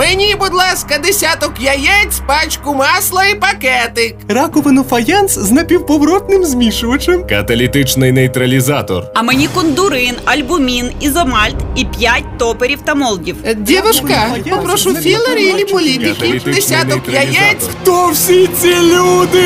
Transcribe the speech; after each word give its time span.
Мені, 0.00 0.34
будь 0.40 0.54
ласка, 0.54 0.98
десяток 0.98 1.52
яєць, 1.60 2.20
пачку 2.26 2.74
масла 2.74 3.24
і 3.26 3.34
пакетик. 3.34 4.16
Раковину 4.28 4.82
фаянс 4.82 5.38
з 5.38 5.50
напівповоротним 5.50 6.44
змішувачем. 6.44 7.26
Каталітичний 7.26 8.12
нейтралізатор. 8.12 9.04
А 9.14 9.22
мені 9.22 9.48
кондурин, 9.48 10.14
альбумін, 10.24 10.90
ізомальт 11.00 11.56
і 11.76 11.84
5 11.84 12.24
топерів 12.38 12.80
та 12.84 12.94
молдів. 12.94 13.36
Е, 13.44 13.54
Дівушка, 13.54 14.36
попрошу 14.50 14.94
філери 14.94 15.42
і 15.42 15.54
ліполітики. 15.54 16.40
Десяток 16.44 17.02
яєць. 17.12 17.68
Хто 17.70 18.10
всі 18.10 18.46
ці 18.46 18.74
люди? 18.74 19.42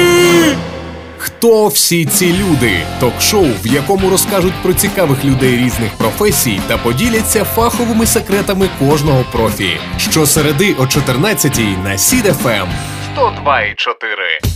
Хто 1.25 1.67
всі 1.69 2.05
ці 2.05 2.33
люди? 2.33 2.73
Ток-шоу, 3.01 3.47
в 3.65 3.67
якому 3.67 4.11
розкажуть 4.11 4.55
про 4.63 4.75
цікавих 4.75 5.25
людей 5.25 5.57
різних 5.57 5.93
професій 5.99 6.61
та 6.67 6.79
поділяться 6.79 7.45
фаховими 7.45 8.07
секретами 8.07 8.69
кожного 8.79 9.25
профі. 9.33 9.71
Щосереди 9.99 10.75
о 10.79 10.83
14-й 10.83 11.77
на 11.85 11.99
Сід-ФМ. 11.99 12.68
102,4. 13.17 14.55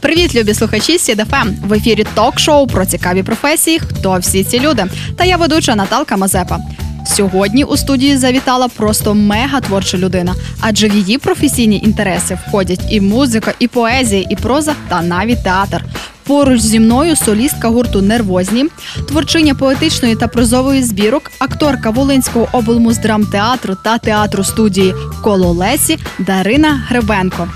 Привіт, 0.00 0.34
любі 0.34 0.54
слухачі 0.54 0.98
СІДФМ. 0.98 1.48
В 1.62 1.72
ефірі 1.72 2.06
ток-шоу 2.14 2.66
про 2.66 2.86
цікаві 2.86 3.22
професії. 3.22 3.78
Хто 3.78 4.18
всі 4.18 4.44
ці 4.44 4.60
люди? 4.60 4.86
Та 5.18 5.24
я 5.24 5.36
ведуча 5.36 5.74
Наталка 5.74 6.16
Мазепа. 6.16 6.58
Сьогодні 7.06 7.64
у 7.64 7.76
студії 7.76 8.16
завітала 8.16 8.68
просто 8.68 9.14
мега 9.14 9.60
творча 9.60 9.98
людина, 9.98 10.34
адже 10.60 10.88
в 10.88 10.94
її 10.94 11.18
професійні 11.18 11.80
інтереси 11.84 12.38
входять 12.46 12.80
і 12.90 13.00
музика, 13.00 13.52
і 13.58 13.68
поезія, 13.68 14.26
і 14.30 14.36
проза, 14.36 14.74
та 14.88 15.02
навіть 15.02 15.44
театр. 15.44 15.84
Поруч 16.26 16.60
зі 16.60 16.80
мною 16.80 17.16
солістка 17.16 17.68
гурту 17.68 18.02
Нервозні, 18.02 18.64
творчиня 19.08 19.54
поетичної 19.54 20.16
та 20.16 20.28
прозової 20.28 20.82
збірок, 20.82 21.30
акторка 21.38 21.90
Волинського 21.90 22.48
облмуздрамтеатру 22.52 23.76
та 23.84 23.98
театру 23.98 24.44
студії 24.44 24.94
Коло 25.22 25.52
Лесі 25.52 25.98
Дарина 26.18 26.84
Гребенко. 26.88 27.48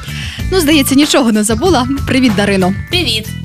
Ну, 0.53 0.61
здається, 0.61 0.95
нічого 0.95 1.33
не 1.33 1.45
забула. 1.45 1.89
Привіт, 2.07 2.33
Дарино. 2.37 2.75
Привіт! 2.91 3.38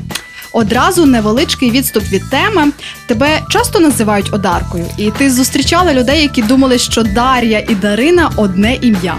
Одразу 0.53 1.05
невеличкий 1.05 1.71
відступ 1.71 2.03
від 2.03 2.29
теми. 2.29 2.71
Тебе 3.07 3.41
часто 3.49 3.79
називають 3.79 4.33
Одаркою, 4.33 4.85
і 4.97 5.11
ти 5.11 5.31
зустрічала 5.31 5.93
людей, 5.93 6.21
які 6.21 6.41
думали, 6.41 6.79
що 6.79 7.03
Дар'я 7.03 7.59
і 7.69 7.75
Дарина 7.75 8.31
одне 8.35 8.75
ім'я. 8.75 9.17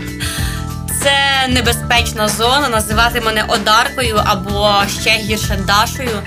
Це 1.02 1.48
небезпечна 1.48 2.28
зона 2.28 2.68
називати 2.68 3.20
мене 3.20 3.44
Одаркою 3.48 4.20
або 4.24 4.72
ще 5.00 5.10
гірше 5.10 5.58
Дашою. 5.66 6.18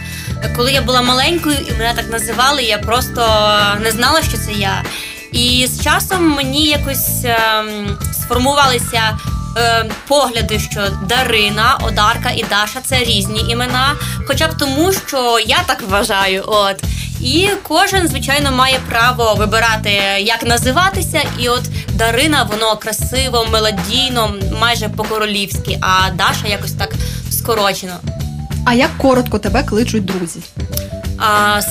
Коли 0.55 0.71
я 0.71 0.81
була 0.81 1.01
маленькою 1.01 1.55
і 1.69 1.71
мене 1.71 1.93
так 1.95 2.11
називали, 2.11 2.63
я 2.63 2.77
просто 2.77 3.49
не 3.83 3.91
знала, 3.91 4.21
що 4.21 4.37
це 4.37 4.51
я. 4.51 4.83
І 5.31 5.67
з 5.67 5.83
часом 5.83 6.29
мені 6.29 6.65
якось 6.65 7.23
ем, 7.23 7.97
сформувалися 8.13 9.17
е, 9.57 9.85
погляди, 10.07 10.59
що 10.59 10.87
Дарина, 11.09 11.79
Одарка 11.83 12.29
і 12.29 12.45
Даша 12.49 12.79
це 12.83 12.97
різні 12.99 13.39
імена, 13.49 13.95
хоча 14.27 14.47
б 14.47 14.57
тому, 14.57 14.93
що 14.93 15.39
я 15.39 15.57
так 15.65 15.83
вважаю. 15.89 16.43
От. 16.47 16.83
І 17.21 17.49
кожен, 17.63 18.07
звичайно, 18.07 18.51
має 18.51 18.79
право 18.89 19.35
вибирати, 19.35 19.89
як 20.19 20.43
називатися. 20.43 21.21
І 21.39 21.49
от 21.49 21.61
Дарина, 21.93 22.43
воно 22.43 22.77
красиво, 22.77 23.47
мелодійно, 23.51 24.33
майже 24.59 24.89
по-королівськи, 24.89 25.79
а 25.81 26.11
Даша 26.11 26.47
якось 26.47 26.73
так 26.73 26.93
скорочено. 27.31 27.93
А 28.65 28.73
як 28.73 28.97
коротко 28.97 29.39
тебе 29.39 29.63
кличуть 29.63 30.05
друзі? 30.05 30.39
А, 31.17 31.61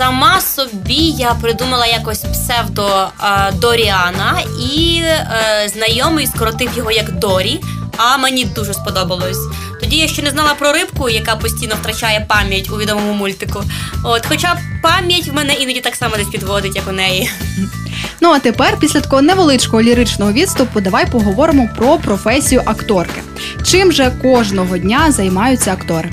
сама 0.00 0.40
собі 0.40 1.14
я 1.18 1.34
придумала 1.34 1.86
якось 1.86 2.18
псевдо 2.18 3.08
а, 3.18 3.50
Доріана, 3.52 4.40
і 4.74 5.02
е, 5.04 5.68
знайомий 5.68 6.26
скоротив 6.26 6.70
його 6.76 6.90
як 6.90 7.12
Дорі. 7.12 7.60
А 7.96 8.16
мені 8.16 8.44
дуже 8.44 8.74
сподобалось. 8.74 9.38
Тоді 9.80 9.96
я 9.96 10.08
ще 10.08 10.22
не 10.22 10.30
знала 10.30 10.54
про 10.54 10.72
рибку, 10.72 11.08
яка 11.08 11.36
постійно 11.36 11.74
втрачає 11.80 12.26
пам'ять 12.28 12.70
у 12.70 12.78
відомому 12.78 13.12
мультику. 13.12 13.62
От, 14.04 14.26
хоча 14.26 14.58
пам'ять 14.82 15.28
в 15.28 15.34
мене 15.34 15.54
іноді 15.54 15.80
так 15.80 15.96
само 15.96 16.16
десь 16.16 16.28
підводить, 16.28 16.76
як 16.76 16.88
у 16.88 16.92
неї. 16.92 17.30
Ну 18.20 18.30
а 18.30 18.38
тепер, 18.38 18.76
після 18.80 19.00
такого 19.00 19.22
невеличкого 19.22 19.82
ліричного 19.82 20.32
відступу, 20.32 20.80
давай 20.80 21.06
поговоримо 21.06 21.68
про 21.76 21.98
професію 21.98 22.62
акторки. 22.64 23.22
Чим 23.64 23.92
же 23.92 24.12
кожного 24.22 24.78
дня 24.78 25.12
займаються 25.12 25.72
актори? 25.72 26.10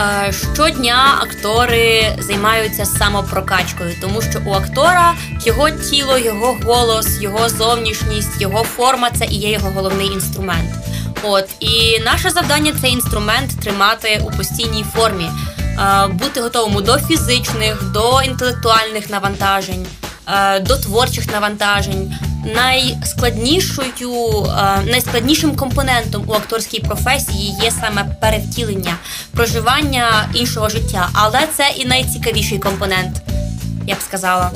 Е, 0.00 0.32
Щодня 0.54 1.18
актори 1.20 2.16
займаються 2.18 2.84
самопрокачкою, 2.84 3.94
тому 4.00 4.22
що 4.22 4.40
у 4.46 4.52
актора 4.52 5.14
його 5.44 5.70
тіло, 5.70 6.18
його 6.18 6.58
голос, 6.64 7.22
його 7.22 7.48
зовнішність, 7.48 8.40
його 8.40 8.64
форма 8.64 9.10
це 9.10 9.24
і 9.24 9.34
є 9.34 9.50
його 9.50 9.70
головний 9.70 10.06
інструмент. 10.06 10.70
От 11.22 11.48
і 11.60 12.00
наше 12.04 12.30
завдання 12.30 12.72
цей 12.80 12.92
інструмент 12.92 13.60
тримати 13.60 14.22
у 14.24 14.36
постійній 14.36 14.84
формі, 14.96 15.30
е, 15.58 16.06
бути 16.06 16.40
готовим 16.40 16.84
до 16.84 16.98
фізичних, 16.98 17.92
до 17.92 18.22
інтелектуальних 18.22 19.10
навантажень, 19.10 19.86
е, 20.28 20.60
до 20.60 20.76
творчих 20.76 21.32
навантажень. 21.32 22.14
Найскладнішою, 22.44 24.44
е, 24.44 24.80
найскладнішим 24.86 25.56
компонентом 25.56 26.24
у 26.26 26.32
акторській 26.32 26.80
професії 26.80 27.54
є 27.62 27.70
саме 27.70 28.04
перевтілення, 28.20 28.96
проживання 29.32 30.28
іншого 30.34 30.68
життя, 30.68 31.08
але 31.12 31.40
це 31.56 31.70
і 31.76 31.84
найцікавіший 31.84 32.58
компонент, 32.58 33.22
я 33.86 33.94
б 33.94 33.98
сказала. 34.00 34.50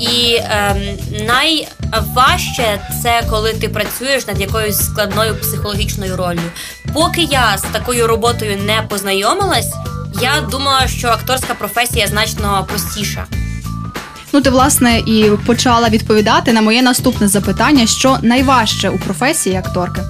І 0.00 0.40
ем, 0.40 0.98
найважче 1.26 2.80
це 3.02 3.22
коли 3.30 3.52
ти 3.52 3.68
працюєш 3.68 4.26
над 4.26 4.40
якоюсь 4.40 4.78
складною 4.78 5.36
психологічною 5.36 6.16
ролью. 6.16 6.50
Поки 6.92 7.22
я 7.22 7.58
з 7.58 7.62
такою 7.62 8.06
роботою 8.06 8.56
не 8.56 8.82
познайомилась, 8.82 9.72
я 10.22 10.40
думала, 10.40 10.88
що 10.88 11.08
акторська 11.08 11.54
професія 11.54 12.06
значно 12.06 12.66
простіша. 12.68 13.26
Ну, 14.32 14.40
ти 14.40 14.50
власне 14.50 14.98
і 14.98 15.30
почала 15.46 15.88
відповідати 15.88 16.52
на 16.52 16.62
моє 16.62 16.82
наступне 16.82 17.28
запитання, 17.28 17.86
що 17.86 18.18
найважче 18.22 18.90
у 18.90 18.98
професії 18.98 19.56
акторки. 19.56 20.00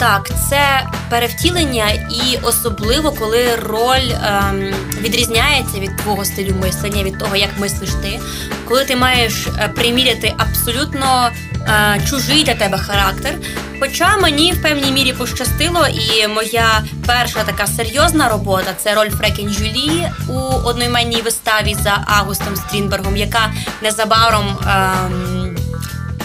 Так, 0.00 0.30
це 0.48 0.86
перевтілення, 1.10 1.90
і 1.90 2.38
особливо 2.42 3.12
коли 3.12 3.56
роль 3.56 4.10
ем, 4.24 4.74
відрізняється 5.00 5.78
від 5.78 5.96
твого 5.96 6.24
стилю 6.24 6.54
мислення, 6.60 7.02
від 7.02 7.18
того, 7.18 7.36
як 7.36 7.50
мислиш 7.58 7.90
ти, 7.90 8.20
коли 8.68 8.84
ти 8.84 8.96
маєш 8.96 9.46
е, 9.46 9.68
приміряти 9.68 10.34
абсолютно 10.38 11.30
е, 11.54 12.00
чужий 12.10 12.44
для 12.44 12.54
тебе 12.54 12.78
характер. 12.78 13.34
Хоча 13.80 14.16
мені 14.16 14.52
в 14.52 14.62
певній 14.62 14.92
мірі 14.92 15.12
пощастило, 15.12 15.86
і 15.86 16.28
моя 16.28 16.82
перша 17.06 17.44
така 17.44 17.66
серйозна 17.66 18.28
робота 18.28 18.74
це 18.78 18.94
роль 18.94 19.10
Фрекін 19.10 19.50
Жюлі 19.50 20.08
у 20.28 20.38
одноіменній 20.68 21.22
виставі 21.22 21.74
за 21.74 22.04
Агустом 22.06 22.56
Стрінбергом, 22.56 23.16
яка 23.16 23.52
незабаром. 23.82 24.58
Ем, 24.66 25.39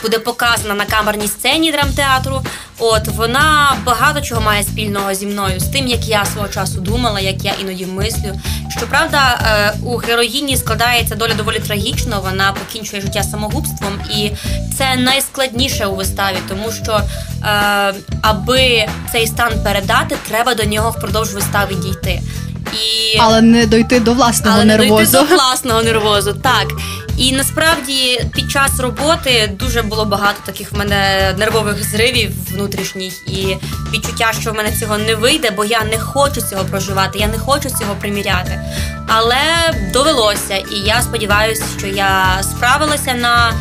буде 0.01 0.19
показана 0.19 0.73
на 0.73 0.85
камерній 0.85 1.27
сцені 1.27 1.71
драмтеатру. 1.71 2.41
От 2.79 3.07
вона 3.07 3.77
багато 3.85 4.21
чого 4.21 4.41
має 4.41 4.63
спільного 4.63 5.13
зі 5.13 5.25
мною, 5.25 5.59
з 5.59 5.63
тим, 5.63 5.87
як 5.87 6.07
я 6.07 6.25
свого 6.25 6.47
часу 6.47 6.81
думала, 6.81 7.19
як 7.19 7.45
я 7.45 7.53
іноді 7.61 7.85
мислю. 7.85 8.39
Щоправда, 8.77 9.39
е, 9.47 9.73
у 9.83 9.95
героїні 9.97 10.57
складається 10.57 11.15
доля 11.15 11.33
доволі 11.33 11.59
трагічно. 11.59 12.21
Вона 12.21 12.53
покінчує 12.53 13.01
життя 13.01 13.23
самогубством, 13.23 13.99
і 14.15 14.31
це 14.77 14.95
найскладніше 14.95 15.85
у 15.85 15.95
виставі, 15.95 16.37
тому 16.49 16.71
що 16.83 17.01
е, 17.43 17.93
аби 18.21 18.85
цей 19.11 19.27
стан 19.27 19.53
передати, 19.63 20.15
треба 20.27 20.55
до 20.55 20.63
нього 20.63 20.91
впродовж 20.91 21.33
вистави 21.33 21.75
дійти. 21.75 22.21
І 22.73 23.17
Але 23.19 23.41
не 23.41 23.65
дойти 23.65 23.99
до 23.99 24.13
власного 24.13 24.55
але 24.55 24.65
не 24.65 24.77
нервозу. 24.77 25.11
дойти 25.11 25.29
до 25.29 25.35
власного 25.35 25.83
нервозу. 25.83 26.33
Так. 26.33 26.67
І 27.17 27.31
насправді 27.31 28.25
під 28.33 28.51
час 28.51 28.79
роботи 28.79 29.51
дуже 29.59 29.81
було 29.81 30.05
багато 30.05 30.39
таких 30.45 30.71
в 30.71 30.77
мене 30.77 31.33
нервових 31.37 31.83
зривів 31.83 32.31
внутрішніх 32.51 33.13
і 33.27 33.57
відчуття, 33.93 34.31
що 34.41 34.51
в 34.51 34.55
мене 34.55 34.71
цього 34.71 34.97
не 34.97 35.15
вийде, 35.15 35.51
бо 35.51 35.65
я 35.65 35.83
не 35.83 35.99
хочу 35.99 36.41
цього 36.41 36.65
проживати, 36.65 37.19
я 37.19 37.27
не 37.27 37.37
хочу 37.37 37.69
цього 37.69 37.95
приміряти. 37.99 38.61
Але 39.07 39.37
довелося, 39.93 40.55
і 40.55 40.75
я 40.75 41.01
сподіваюся, 41.01 41.63
що 41.77 41.87
я 41.87 42.43
справилася 42.43 43.13
на 43.13 43.53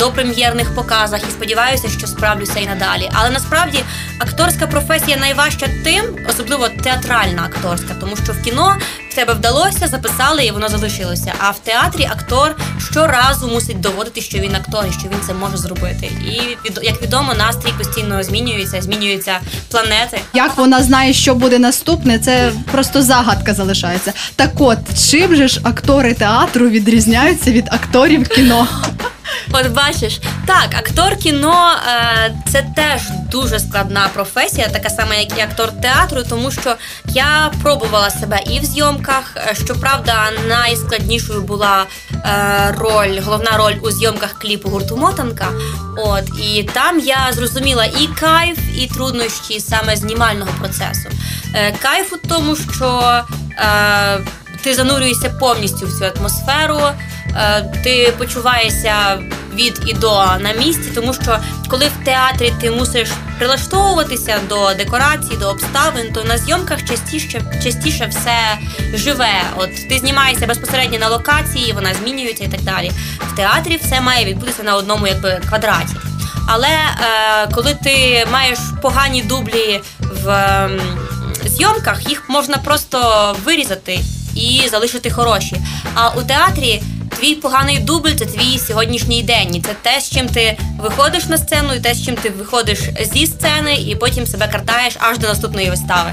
допрем'єрних 0.00 0.74
показах 0.74 1.20
і 1.28 1.30
сподіваюся, 1.30 1.88
що 1.88 2.06
справлюся 2.06 2.58
і 2.60 2.66
надалі. 2.66 3.10
Але 3.12 3.30
насправді 3.30 3.78
акторська 4.18 4.66
професія 4.66 5.16
найважча 5.16 5.66
тим, 5.84 6.04
особливо 6.28 6.68
театральна 6.68 7.42
акторська, 7.42 7.94
тому 8.00 8.16
що 8.16 8.32
в 8.32 8.42
кіно 8.42 8.76
в 9.10 9.14
тебе 9.14 9.34
вдалося, 9.34 9.86
записали 9.86 10.44
і 10.44 10.50
воно 10.50 10.68
залишилося. 10.68 11.32
А 11.38 11.50
в 11.50 11.58
театрі 11.58 12.08
актор 12.12 12.56
щоразу 12.90 13.48
мусить 13.48 13.80
доводити, 13.80 14.20
що 14.20 14.38
він 14.38 14.54
актор 14.54 14.84
і 14.90 14.92
що 14.92 15.02
він 15.02 15.18
це 15.26 15.34
може 15.34 15.56
зробити. 15.56 16.10
І 16.26 16.40
як 16.82 17.02
відомо, 17.02 17.34
настрій 17.34 17.72
постійно 17.78 18.22
змінюється, 18.22 18.82
змінюються 18.82 19.40
планети. 19.70 20.20
Як 20.34 20.56
вона 20.56 20.82
знає, 20.82 21.12
що 21.12 21.34
буде 21.34 21.58
наступне, 21.58 22.18
це 22.18 22.52
просто 22.72 23.02
загадка 23.02 23.54
залишається. 23.54 24.12
Так 24.36 24.50
от, 24.58 24.78
чим 25.10 25.36
же 25.36 25.48
ж 25.48 25.60
актори 25.62 26.14
театру 26.14 26.68
відрізняються 26.68 27.50
від 27.50 27.68
акторів 27.70 28.28
кіно? 28.28 28.66
От 29.52 29.68
бачиш, 29.68 30.20
так, 30.46 30.74
актор 30.78 31.16
кіно 31.16 31.70
е, 31.88 32.34
це 32.52 32.66
теж 32.76 33.02
дуже 33.30 33.60
складна 33.60 34.08
професія, 34.14 34.68
така 34.68 34.90
сама, 34.90 35.14
як 35.14 35.38
і 35.38 35.40
актор 35.40 35.72
театру, 35.82 36.22
тому 36.28 36.50
що 36.50 36.74
я 37.04 37.50
пробувала 37.62 38.10
себе 38.10 38.40
і 38.50 38.60
в 38.60 38.64
зйомках. 38.64 39.36
Е, 39.36 39.54
Щоправда, 39.54 40.30
найскладнішою 40.48 41.42
була 41.42 41.84
е, 42.12 42.74
роль, 42.78 43.20
головна 43.24 43.56
роль 43.56 43.74
у 43.82 43.90
зйомках 43.90 44.32
кліпу 44.32 44.68
гурту 44.68 44.96
Мотанка. 44.96 45.48
От 45.96 46.24
і 46.42 46.62
там 46.62 46.98
я 46.98 47.28
зрозуміла 47.32 47.84
і 47.84 48.06
кайф, 48.20 48.58
і 48.74 48.86
труднощі 48.86 49.60
саме 49.60 49.96
знімального 49.96 50.50
процесу. 50.58 51.08
Кайф 51.82 52.12
у 52.12 52.16
тому, 52.28 52.56
що 52.56 53.20
ти 54.62 54.74
занурюєшся 54.74 55.30
повністю 55.30 55.86
в 55.86 55.98
цю 55.98 56.04
атмосферу, 56.04 56.80
ти 57.84 58.14
почуваєшся 58.18 59.18
від 59.54 59.80
і 59.86 59.94
до 59.94 60.24
на 60.40 60.52
місці, 60.52 60.90
тому 60.94 61.14
що 61.14 61.38
коли 61.68 61.86
в 61.86 62.04
театрі 62.04 62.52
ти 62.60 62.70
мусиш 62.70 63.08
прилаштовуватися 63.38 64.38
до 64.48 64.74
декорацій, 64.74 65.36
до 65.40 65.48
обставин, 65.48 66.12
то 66.12 66.24
на 66.24 66.38
зйомках 66.38 66.84
частіше 66.84 67.42
частіше 67.62 68.06
все 68.06 68.58
живе. 68.94 69.42
От 69.56 69.88
ти 69.88 69.98
знімаєшся 69.98 70.46
безпосередньо 70.46 70.98
на 70.98 71.08
локації, 71.08 71.72
вона 71.72 71.94
змінюється 71.94 72.44
і 72.44 72.48
так 72.48 72.62
далі. 72.62 72.90
В 73.32 73.36
театрі 73.36 73.80
все 73.82 74.00
має 74.00 74.24
відбутися 74.24 74.62
на 74.62 74.76
одному 74.76 75.06
якби 75.06 75.40
квадраті. 75.48 75.96
Але 76.46 76.68
е, 76.68 77.48
коли 77.54 77.74
ти 77.84 78.26
маєш 78.32 78.58
погані 78.82 79.22
дублі 79.22 79.80
в 80.00 80.28
ем, 80.30 80.80
зйомках, 81.44 82.08
їх 82.08 82.22
можна 82.28 82.56
просто 82.56 83.36
вирізати 83.44 84.00
і 84.34 84.68
залишити 84.70 85.10
хороші. 85.10 85.56
А 85.94 86.08
у 86.08 86.22
театрі 86.22 86.82
твій 87.20 87.34
поганий 87.34 87.78
дубль 87.78 88.10
це 88.18 88.26
твій 88.26 88.58
сьогоднішній 88.58 89.22
день. 89.22 89.56
І 89.56 89.60
це 89.60 89.70
те, 89.82 90.00
з 90.00 90.10
чим 90.10 90.28
ти 90.28 90.58
виходиш 90.82 91.26
на 91.26 91.38
сцену, 91.38 91.74
і 91.74 91.80
те, 91.80 91.94
з 91.94 92.04
чим 92.04 92.14
ти 92.14 92.30
виходиш 92.30 92.78
зі 93.14 93.26
сцени, 93.26 93.74
і 93.74 93.96
потім 93.96 94.26
себе 94.26 94.48
картаєш 94.52 94.96
аж 94.98 95.18
до 95.18 95.28
наступної 95.28 95.70
вистави. 95.70 96.10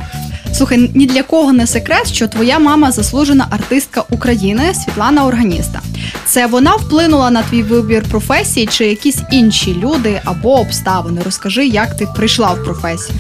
Слухай, 0.54 0.92
ні 0.94 1.06
для 1.06 1.24
кого 1.24 1.54
не 1.54 1.68
секрет, 1.68 2.14
що 2.14 2.28
твоя 2.28 2.60
мама 2.60 2.92
заслужена 2.92 3.48
артистка 3.50 4.04
України 4.10 4.74
Світлана 4.74 5.26
Органіста. 5.26 5.82
Це 6.26 6.48
вона 6.48 6.76
вплинула 6.76 7.32
на 7.32 7.44
твій 7.44 7.64
вибір 7.64 8.04
професії 8.10 8.68
чи 8.68 8.86
якісь 8.86 9.22
інші 9.32 9.74
люди 9.74 10.22
або 10.26 10.60
обставини? 10.60 11.22
Розкажи, 11.26 11.68
як 11.68 11.98
ти 11.98 12.08
прийшла 12.16 12.48
в 12.48 12.64
професію. 12.64 13.20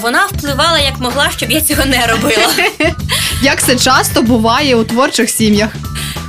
Вона 0.00 0.26
впливала 0.26 0.78
як 0.78 1.00
могла, 1.00 1.30
щоб 1.36 1.50
я 1.50 1.60
цього 1.60 1.84
не 1.84 2.06
робила. 2.06 2.48
Як 3.42 3.62
це 3.62 3.76
часто 3.76 4.22
буває 4.22 4.76
у 4.76 4.84
творчих 4.84 5.30
сім'ях? 5.30 5.70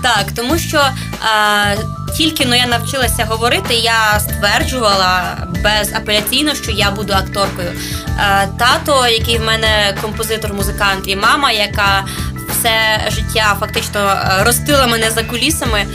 Так, 0.04 0.32
тому 0.36 0.58
що 0.58 0.78
е, 0.78 1.78
тільки 2.18 2.46
но 2.46 2.56
я 2.56 2.66
навчилася 2.66 3.26
говорити, 3.26 3.74
я 3.74 4.20
стверджувала 4.20 5.38
безапеляційно, 5.64 6.56
що 6.56 6.72
я 6.72 6.92
буду 6.92 7.14
акторкою. 7.14 7.72
Е, 8.20 8.48
тато, 8.60 9.08
який 9.08 9.38
в 9.38 9.46
мене 9.46 9.96
композитор-музикант, 10.02 11.08
і 11.08 11.16
мама, 11.16 11.52
яка 11.52 12.06
все 12.50 13.00
життя 13.12 13.58
фактично 13.60 14.00
е, 14.00 14.44
ростила 14.44 14.88
мене 14.88 15.12
за 15.12 15.24
кулісами. 15.24 15.86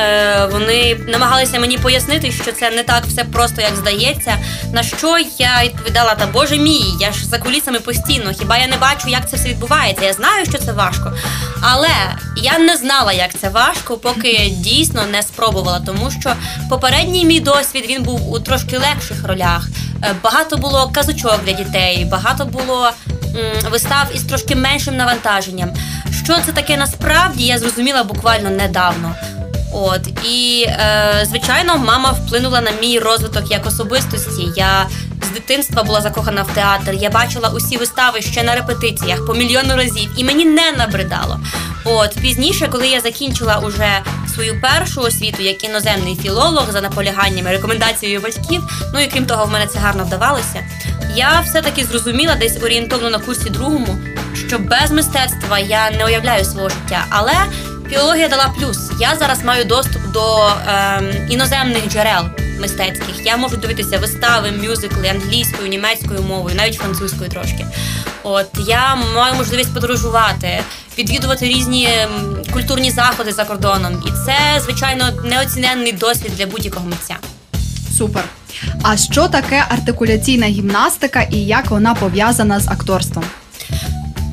Е, 0.00 0.46
вони 0.52 0.96
намагалися 1.08 1.58
мені 1.60 1.78
пояснити, 1.78 2.32
що 2.32 2.52
це 2.52 2.70
не 2.70 2.82
так 2.82 3.04
все 3.06 3.24
просто, 3.24 3.60
як 3.62 3.76
здається. 3.76 4.36
На 4.72 4.82
що 4.82 5.18
я 5.38 5.60
відповідала: 5.64 6.14
та 6.14 6.26
боже 6.26 6.56
мій, 6.56 6.84
я 7.00 7.12
ж 7.12 7.26
за 7.26 7.38
кулісами 7.38 7.80
постійно. 7.80 8.32
Хіба 8.38 8.58
я 8.58 8.66
не 8.66 8.76
бачу, 8.76 9.08
як 9.08 9.30
це 9.30 9.36
все 9.36 9.48
відбувається? 9.48 10.04
Я 10.04 10.12
знаю, 10.12 10.46
що 10.46 10.58
це 10.58 10.72
важко. 10.72 11.12
Але 11.60 11.88
я 12.36 12.58
не 12.58 12.76
знала, 12.76 13.12
як 13.12 13.38
це 13.38 13.48
важко, 13.48 13.96
поки 13.96 14.48
дійсно 14.56 15.02
не 15.12 15.22
спробувала, 15.22 15.80
тому 15.86 16.10
що 16.20 16.32
попередній 16.70 17.24
мій 17.24 17.40
досвід 17.40 17.84
він 17.88 18.02
був 18.02 18.32
у 18.32 18.40
трошки 18.40 18.78
легших 18.78 19.24
ролях. 19.24 19.66
Е, 20.04 20.14
Багато 20.22 20.56
було 20.56 20.90
казочок 20.94 21.40
для 21.46 21.52
дітей, 21.52 22.04
багато 22.04 22.44
було 22.44 22.90
м, 23.36 23.70
вистав 23.70 24.06
із 24.14 24.22
трошки 24.22 24.56
меншим 24.56 24.96
навантаженням. 24.96 25.70
Що 26.24 26.36
це 26.46 26.52
таке 26.52 26.76
насправді, 26.76 27.44
я 27.46 27.58
зрозуміла 27.58 28.04
буквально 28.04 28.50
недавно. 28.50 29.14
От 29.72 30.08
і 30.24 30.64
е, 30.68 31.26
звичайно, 31.28 31.78
мама 31.78 32.10
вплинула 32.10 32.60
на 32.60 32.70
мій 32.70 32.98
розвиток 32.98 33.50
як 33.50 33.66
особистості. 33.66 34.48
Я 34.56 34.86
з 35.22 35.34
дитинства 35.34 35.82
була 35.82 36.00
закохана 36.00 36.42
в 36.42 36.54
театр. 36.54 36.92
Я 36.92 37.10
бачила 37.10 37.48
усі 37.48 37.76
вистави 37.76 38.22
ще 38.22 38.42
на 38.42 38.54
репетиціях 38.54 39.26
по 39.26 39.34
мільйону 39.34 39.76
разів, 39.76 40.10
і 40.16 40.24
мені 40.24 40.44
не 40.44 40.72
набридало. 40.72 41.40
От 41.84 42.16
пізніше, 42.22 42.68
коли 42.72 42.88
я 42.88 43.00
закінчила 43.00 43.58
уже 43.58 44.02
свою 44.34 44.60
першу 44.60 45.00
освіту 45.00 45.42
як 45.42 45.64
іноземний 45.64 46.16
філолог 46.16 46.72
за 46.72 46.80
наполяганнями 46.80 47.50
рекомендацією 47.50 48.20
батьків. 48.20 48.62
Ну 48.94 49.00
і 49.00 49.06
крім 49.06 49.26
того, 49.26 49.44
в 49.44 49.50
мене 49.50 49.66
це 49.66 49.78
гарно 49.78 50.04
вдавалося. 50.04 50.66
Я 51.14 51.40
все-таки 51.40 51.84
зрозуміла 51.84 52.34
десь 52.34 52.62
орієнтовно 52.62 53.10
на 53.10 53.18
курсі 53.18 53.50
другому, 53.50 53.98
що 54.48 54.58
без 54.58 54.90
мистецтва 54.90 55.58
я 55.58 55.90
не 55.90 56.04
уявляю 56.04 56.44
свого 56.44 56.68
життя. 56.68 57.04
Але 57.08 57.34
філологія 57.90 58.28
дала 58.28 58.54
плюс. 58.58 58.90
Я 59.00 59.16
зараз 59.16 59.44
маю 59.44 59.64
доступ 59.64 60.06
до 60.12 60.52
ем, 60.68 61.10
іноземних 61.30 61.88
джерел 61.88 62.24
мистецьких. 62.60 63.14
Я 63.24 63.36
можу 63.36 63.56
дивитися 63.56 63.98
вистави, 63.98 64.50
мюзикли 64.50 65.08
англійською, 65.08 65.68
німецькою 65.68 66.22
мовою, 66.22 66.56
навіть 66.56 66.74
французькою 66.74 67.30
трошки. 67.30 67.66
От 68.22 68.46
я 68.66 68.96
маю 69.14 69.34
можливість 69.34 69.74
подорожувати, 69.74 70.60
відвідувати 70.98 71.46
різні 71.46 71.88
ем, 71.90 72.36
культурні 72.52 72.90
заходи 72.90 73.32
за 73.32 73.44
кордоном. 73.44 74.02
І 74.06 74.10
це, 74.26 74.60
звичайно, 74.60 75.10
неоціненний 75.24 75.92
досвід 75.92 76.32
для 76.36 76.46
будь-якого 76.46 76.86
митця. 76.86 77.16
Супер. 77.98 78.24
А 78.82 78.96
що 78.96 79.28
таке 79.28 79.64
артикуляційна 79.68 80.46
гімнастика 80.46 81.22
і 81.22 81.36
як 81.36 81.70
вона 81.70 81.94
пов'язана 81.94 82.60
з 82.60 82.68
акторством? 82.68 83.24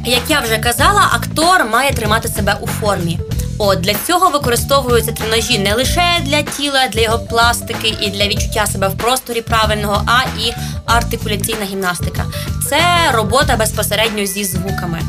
Як 0.06 0.22
я 0.30 0.40
вже 0.40 0.58
казала, 0.58 1.10
актор 1.14 1.70
має 1.72 1.92
тримати 1.94 2.28
себе 2.28 2.58
у 2.62 2.68
формі. 2.68 3.20
От 3.58 3.82
для 3.82 3.94
цього 4.08 4.30
використовуються 4.30 5.12
тренажі 5.12 5.60
не 5.60 5.74
лише 5.74 6.20
для 6.22 6.42
тіла, 6.42 6.88
для 6.88 7.02
його 7.02 7.20
пластики 7.20 7.96
і 8.02 8.10
для 8.10 8.28
відчуття 8.28 8.66
себе 8.66 8.88
в 8.88 8.98
просторі 8.98 9.42
правильного, 9.42 10.04
а 10.06 10.22
і 10.40 10.54
артикуляційна 10.86 11.66
гімнастика. 11.66 12.26
Це 12.70 12.82
робота 13.12 13.56
безпосередньо 13.56 14.26
зі 14.26 14.44
звуками. 14.44 15.02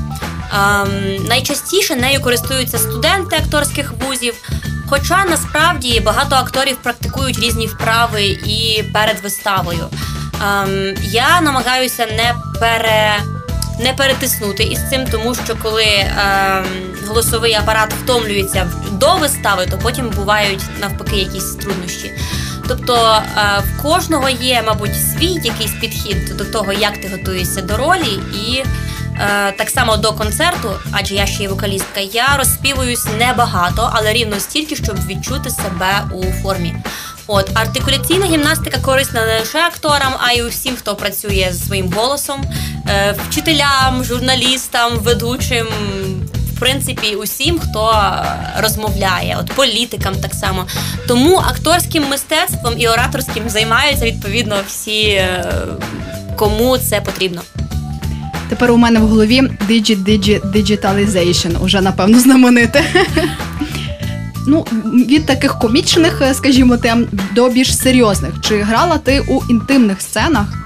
Ем, 0.55 1.25
найчастіше 1.29 1.97
нею 1.97 2.21
користуються 2.21 2.79
студенти 2.79 3.37
акторських 3.37 3.93
вузів. 3.93 4.35
Хоча 4.89 5.25
насправді 5.25 6.01
багато 6.01 6.37
акторів 6.37 6.77
практикують 6.77 7.39
різні 7.39 7.67
вправи 7.67 8.25
і 8.25 8.85
перед 8.93 9.21
виставою. 9.21 9.87
Ем, 10.43 10.95
я 11.03 11.41
намагаюся 11.41 12.07
не 12.07 12.35
пере 12.61 13.17
не 13.81 13.93
перетиснути 13.93 14.63
із 14.63 14.91
цим, 14.91 15.07
тому 15.07 15.35
що 15.35 15.57
коли 15.63 15.85
голосовий 17.05 17.55
апарат 17.55 17.95
втомлюється 17.95 18.71
до 18.93 19.17
вистави, 19.17 19.67
то 19.67 19.79
потім 19.79 20.11
бувають 20.11 20.63
навпаки 20.81 21.17
якісь 21.17 21.55
труднощі. 21.55 22.13
Тобто 22.69 23.23
е, 23.37 23.63
в 23.67 23.83
кожного 23.83 24.29
є, 24.29 24.63
мабуть, 24.67 24.95
свій 24.95 25.41
якийсь 25.45 25.73
підхід 25.81 26.37
до 26.37 26.45
того, 26.45 26.73
як 26.73 27.01
ти 27.01 27.09
готуєшся 27.09 27.63
до 27.63 27.77
ролі, 27.77 28.21
і 28.47 28.57
е, 28.57 29.53
так 29.53 29.71
само 29.71 29.97
до 29.97 30.13
концерту, 30.13 30.71
адже 30.93 31.15
я 31.15 31.27
ще 31.27 31.43
є 31.43 31.49
вокалістка, 31.49 32.01
я 32.01 32.37
розспівуюсь 32.37 33.07
небагато, 33.19 33.91
але 33.93 34.13
рівно 34.13 34.41
стільки, 34.41 34.77
щоб 34.77 35.07
відчути 35.07 35.51
себе 35.51 36.05
у 36.13 36.25
формі. 36.43 36.75
От 37.27 37.51
артикуляційна 37.55 38.27
гімнастика 38.27 38.79
корисна 38.79 39.27
не 39.27 39.39
лише 39.41 39.59
акторам, 39.59 40.15
а 40.19 40.33
й 40.33 40.43
усім, 40.43 40.77
хто 40.77 40.97
працює 40.97 41.49
з 41.53 41.67
своїм 41.67 41.93
голосом, 41.93 42.45
е, 42.89 43.17
вчителям, 43.29 44.05
журналістам, 44.05 44.93
ведучим. 44.99 45.67
В 46.57 46.61
принципі, 46.61 47.15
усім, 47.15 47.59
хто 47.59 47.93
е, 47.93 48.25
розмовляє, 48.63 49.37
от 49.41 49.53
політикам 49.53 50.15
так 50.15 50.35
само. 50.35 50.67
Тому 51.09 51.37
акторським 51.37 52.05
мистецтвом 52.11 52.75
і 52.79 52.89
ораторським 52.89 53.43
займаються 53.49 54.05
відповідно 54.05 54.57
всі, 54.67 55.03
е, 55.03 55.45
кому 56.37 56.79
це 56.79 57.01
потрібно. 57.01 57.41
Тепер 58.49 58.71
у 58.71 58.77
мене 58.77 59.01
в 59.01 59.09
голові 59.09 59.43
Digi 59.43 60.05
Digi 60.05 60.41
Digitalization, 60.53 61.65
уже 61.65 61.81
напевно 61.81 62.19
знамените. 62.19 62.85
Ну, 64.47 64.67
від 65.09 65.27
таких 65.27 65.59
комічних, 65.59 66.23
е, 66.23 66.35
скажімо, 66.35 66.77
тем 66.77 67.07
до 67.35 67.49
більш 67.49 67.79
серйозних. 67.79 68.35
Чи 68.41 68.63
грала 68.63 68.99
ти 68.99 69.21
у 69.21 69.43
інтимних 69.51 70.01
сценах? 70.01 70.64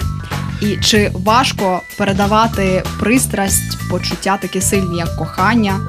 І 0.60 0.76
чи 0.76 1.10
важко 1.14 1.82
передавати 1.96 2.82
пристрасть, 3.00 3.88
почуття 3.90 4.38
такі 4.42 4.60
сильні, 4.60 4.98
як 4.98 5.16
кохання? 5.16 5.80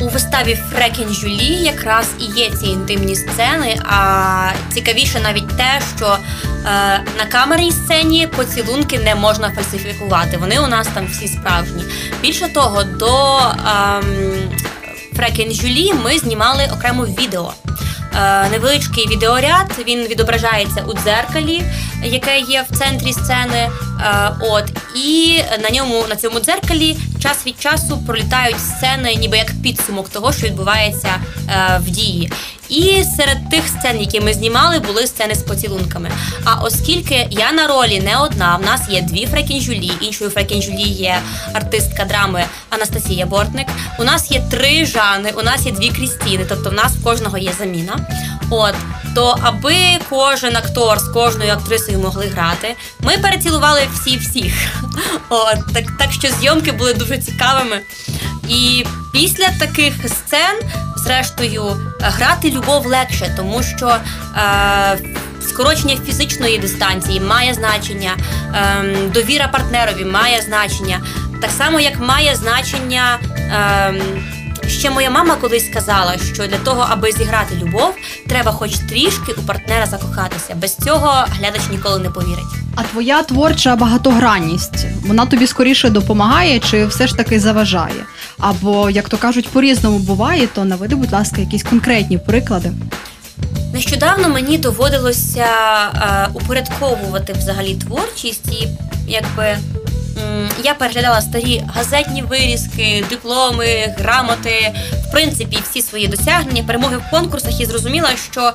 У 0.00 0.08
виставі 0.08 0.58
Фрекін 0.72 1.08
Жюлі 1.08 1.54
якраз 1.64 2.06
і 2.20 2.40
є 2.40 2.50
ці 2.50 2.66
інтимні 2.66 3.16
сцени. 3.16 3.80
А 3.84 4.50
цікавіше 4.72 5.20
навіть 5.20 5.56
те, 5.56 5.80
що 5.96 6.06
е, 6.06 6.18
на 7.18 7.24
камерній 7.28 7.72
сцені 7.72 8.28
поцілунки 8.36 8.98
не 8.98 9.14
можна 9.14 9.50
фальсифікувати. 9.50 10.36
Вони 10.36 10.60
у 10.60 10.66
нас 10.66 10.88
там 10.94 11.06
всі 11.06 11.28
справжні. 11.28 11.84
Більше 12.22 12.48
того, 12.48 12.84
до 12.84 13.38
ем, 13.38 14.04
Фрекін 15.16 15.52
Жюлі 15.52 15.92
ми 16.04 16.18
знімали 16.18 16.68
окремо 16.72 17.04
відео. 17.04 17.52
Е, 18.16 18.48
невеличкий 18.50 19.08
відеоряд. 19.08 19.72
Він 19.86 20.06
відображається 20.06 20.84
у 20.86 20.94
дзеркалі, 20.94 21.62
яке 22.02 22.38
є 22.38 22.64
в 22.70 22.78
центрі 22.78 23.12
сцени. 23.12 23.70
Е, 24.00 24.30
от 24.40 24.64
і 24.94 25.40
на 25.62 25.70
ньому 25.70 26.04
на 26.08 26.16
цьому 26.16 26.40
дзеркалі 26.40 26.96
час 27.24 27.46
від 27.46 27.60
часу 27.60 27.98
пролітають 28.06 28.60
сцени, 28.60 29.14
ніби 29.14 29.36
як 29.36 29.52
підсумок 29.62 30.08
того, 30.08 30.32
що 30.32 30.46
відбувається 30.46 31.08
е, 31.48 31.78
в 31.78 31.90
дії. 31.90 32.30
І 32.68 33.04
серед 33.16 33.50
тих 33.50 33.68
сцен, 33.68 34.00
які 34.00 34.20
ми 34.20 34.34
знімали, 34.34 34.78
були 34.78 35.06
сцени 35.06 35.34
з 35.34 35.42
поцілунками. 35.42 36.10
А 36.44 36.54
оскільки 36.54 37.28
я 37.30 37.52
на 37.52 37.66
ролі 37.66 38.00
не 38.00 38.16
одна, 38.16 38.56
в 38.56 38.66
нас 38.66 38.88
є 38.88 39.02
дві 39.02 39.26
фрекен 39.26 39.59
Жулі, 39.59 39.92
іншою 40.00 40.30
фрекен 40.30 40.58
Жулі 40.58 40.82
є 40.82 41.18
артистка 41.52 42.04
драми 42.04 42.44
Анастасія 42.70 43.26
Бортник. 43.26 43.66
У 43.98 44.04
нас 44.04 44.30
є 44.30 44.42
три 44.50 44.86
Жани, 44.86 45.32
у 45.38 45.42
нас 45.42 45.66
є 45.66 45.72
дві 45.72 45.88
Крістіни, 45.88 46.46
тобто 46.48 46.70
в 46.70 46.72
нас 46.72 46.92
в 46.92 47.04
кожного 47.04 47.38
є 47.38 47.52
заміна. 47.58 48.06
От 48.50 48.74
то, 49.14 49.38
аби 49.42 49.76
кожен 50.10 50.56
актор 50.56 50.98
з 50.98 51.08
кожною 51.08 51.52
актрисою 51.52 51.98
могли 51.98 52.26
грати, 52.26 52.76
ми 53.00 53.18
перецілували 53.18 53.80
всі 53.94 54.18
всіх. 54.18 54.54
От 55.28 55.74
так, 55.74 55.84
так 55.98 56.12
що 56.12 56.28
зйомки 56.28 56.72
були 56.72 56.94
дуже 56.94 57.18
цікавими. 57.18 57.80
І 58.48 58.84
після 59.12 59.50
таких 59.58 59.94
сцен, 60.08 60.60
зрештою, 60.96 61.76
грати 62.00 62.50
любов 62.50 62.86
легше, 62.86 63.34
тому 63.36 63.62
що 63.62 63.96
е, 64.36 64.98
скорочення 65.48 65.96
фізичної 66.06 66.58
дистанції 66.58 67.20
має 67.20 67.54
значення, 67.54 68.16
е, 68.54 68.84
довіра 69.14 69.48
партнерові 69.48 70.04
має 70.04 70.42
значення, 70.42 71.00
так 71.40 71.50
само 71.50 71.80
як 71.80 72.00
має 72.00 72.36
значення. 72.36 73.18
Е, 73.38 73.94
Ще 74.68 74.90
моя 74.90 75.10
мама 75.10 75.36
колись 75.36 75.66
сказала, 75.66 76.16
що 76.34 76.46
для 76.46 76.58
того, 76.58 76.86
аби 76.90 77.12
зіграти 77.12 77.54
любов, 77.62 77.94
треба 78.28 78.52
хоч 78.52 78.78
трішки 78.78 79.32
у 79.32 79.42
партнера 79.42 79.86
закохатися. 79.86 80.54
Без 80.54 80.76
цього 80.76 81.24
глядач 81.28 81.60
ніколи 81.70 81.98
не 81.98 82.10
повірить. 82.10 82.44
А 82.76 82.82
твоя 82.82 83.22
творча 83.22 83.76
багатогранність 83.76 84.86
вона 85.06 85.26
тобі 85.26 85.46
скоріше 85.46 85.90
допомагає 85.90 86.60
чи 86.60 86.86
все 86.86 87.06
ж 87.06 87.16
таки 87.16 87.40
заважає? 87.40 88.04
Або 88.38 88.90
як 88.90 89.08
то 89.08 89.16
кажуть, 89.16 89.48
по-різному 89.48 89.98
буває, 89.98 90.46
то 90.46 90.64
наведи, 90.64 90.94
будь 90.94 91.12
ласка, 91.12 91.40
якісь 91.40 91.62
конкретні 91.62 92.18
приклади. 92.18 92.72
Нещодавно 93.72 94.28
мені 94.28 94.58
доводилося 94.58 95.46
е, 95.94 96.28
упорядковувати 96.34 97.32
взагалі 97.32 97.74
творчість 97.74 98.52
і 98.52 98.68
якби. 99.08 99.56
Я 100.64 100.74
переглядала 100.74 101.20
старі 101.20 101.64
газетні 101.74 102.22
вирізки, 102.22 103.04
дипломи, 103.08 103.94
грамоти, 103.98 104.74
в 105.08 105.12
принципі, 105.12 105.58
всі 105.70 105.82
свої 105.82 106.08
досягнення, 106.08 106.62
перемоги 106.62 106.96
в 106.96 107.10
конкурсах 107.10 107.60
і 107.60 107.66
зрозуміла, 107.66 108.10
що 108.32 108.52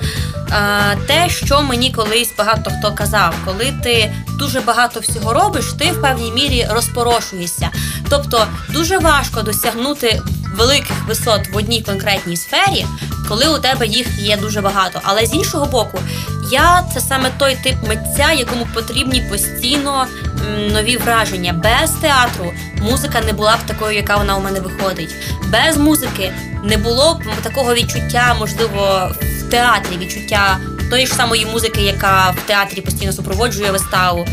е, 0.51 0.97
те, 1.07 1.29
що 1.29 1.61
мені 1.61 1.91
колись 1.91 2.33
багато 2.37 2.71
хто 2.79 2.93
казав, 2.93 3.35
коли 3.45 3.73
ти 3.83 4.13
дуже 4.39 4.59
багато 4.59 4.99
всього 4.99 5.33
робиш, 5.33 5.65
ти 5.79 5.91
в 5.91 6.01
певній 6.01 6.31
мірі 6.31 6.67
розпорошуєшся. 6.69 7.69
Тобто 8.09 8.47
дуже 8.69 8.97
важко 8.97 9.41
досягнути 9.41 10.21
великих 10.55 11.07
висот 11.07 11.47
в 11.53 11.57
одній 11.57 11.81
конкретній 11.81 12.37
сфері, 12.37 12.85
коли 13.29 13.47
у 13.47 13.59
тебе 13.59 13.87
їх 13.87 14.07
є 14.19 14.37
дуже 14.37 14.61
багато. 14.61 14.99
Але 15.03 15.25
з 15.25 15.33
іншого 15.33 15.65
боку, 15.65 15.99
я 16.51 16.83
це 16.93 17.01
саме 17.01 17.29
той 17.37 17.57
тип 17.63 17.75
митця, 17.87 18.31
якому 18.31 18.67
потрібні 18.73 19.21
постійно 19.21 20.05
нові 20.71 20.97
враження. 20.97 21.53
Без 21.53 21.91
театру 21.91 22.53
музика 22.81 23.21
не 23.21 23.33
була 23.33 23.55
б 23.55 23.59
такою, 23.67 23.95
яка 23.95 24.17
вона 24.17 24.35
у 24.35 24.41
мене 24.41 24.59
виходить. 24.59 25.15
Без 25.47 25.77
музики 25.77 26.31
не 26.63 26.77
було 26.77 27.13
б 27.13 27.41
такого 27.43 27.73
відчуття, 27.73 28.35
можливо, 28.39 29.11
в 29.39 29.49
театрі 29.49 29.97
відчуття 29.97 30.57
тої 30.89 31.07
ж 31.07 31.13
самої 31.13 31.45
музики, 31.45 31.81
яка 31.81 32.29
в 32.29 32.47
театрі 32.47 32.81
постійно 32.81 33.13
супроводжує 33.13 33.71
виставу 33.71 34.25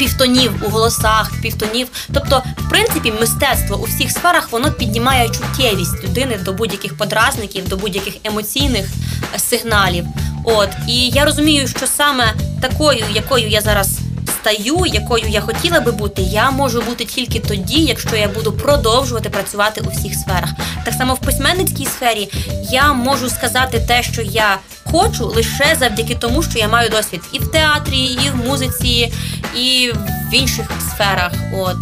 півтонів 0.00 0.52
у 0.66 0.68
голосах, 0.68 1.32
півтонів. 1.42 1.88
Тобто, 2.14 2.42
в 2.56 2.70
принципі, 2.70 3.12
мистецтво 3.20 3.76
у 3.76 3.84
всіх 3.84 4.10
сферах 4.10 4.52
воно 4.52 4.72
піднімає 4.72 5.28
чуттєвість 5.28 6.04
людини 6.04 6.38
до 6.44 6.52
будь-яких 6.52 6.96
подразників, 6.96 7.68
до 7.68 7.76
будь-яких 7.76 8.14
емоційних 8.24 8.86
е, 9.34 9.38
сигналів. 9.38 10.04
От 10.44 10.68
і 10.88 11.08
я 11.08 11.24
розумію, 11.24 11.68
що 11.68 11.86
саме 11.86 12.34
такою, 12.60 13.04
якою 13.14 13.48
я 13.48 13.60
зараз 13.60 13.98
стаю, 14.40 14.86
якою 14.86 15.28
я 15.28 15.40
хотіла 15.40 15.80
би 15.80 15.92
бути, 15.92 16.22
я 16.22 16.50
можу 16.50 16.80
бути 16.80 17.04
тільки 17.04 17.40
тоді, 17.40 17.84
якщо 17.84 18.16
я 18.16 18.28
буду 18.28 18.52
продовжувати 18.52 19.30
працювати 19.30 19.80
у 19.86 19.90
всіх 19.90 20.14
сферах. 20.14 20.50
Так 20.84 20.94
само 20.94 21.14
в 21.14 21.18
письменницькій 21.18 21.86
сфері 21.86 22.28
я 22.70 22.92
можу 22.92 23.30
сказати 23.30 23.84
те, 23.88 24.02
що 24.02 24.22
я 24.22 24.58
хочу, 24.84 25.26
лише 25.26 25.76
завдяки 25.78 26.14
тому, 26.14 26.42
що 26.42 26.58
я 26.58 26.68
маю 26.68 26.90
досвід 26.90 27.20
і 27.32 27.38
в 27.38 27.50
театрі, 27.50 27.98
і 27.98 28.30
в 28.30 28.36
музиці, 28.36 29.12
і 29.56 29.92
в 30.30 30.34
інших 30.34 30.66
сферах. 30.90 31.32
От. 31.54 31.76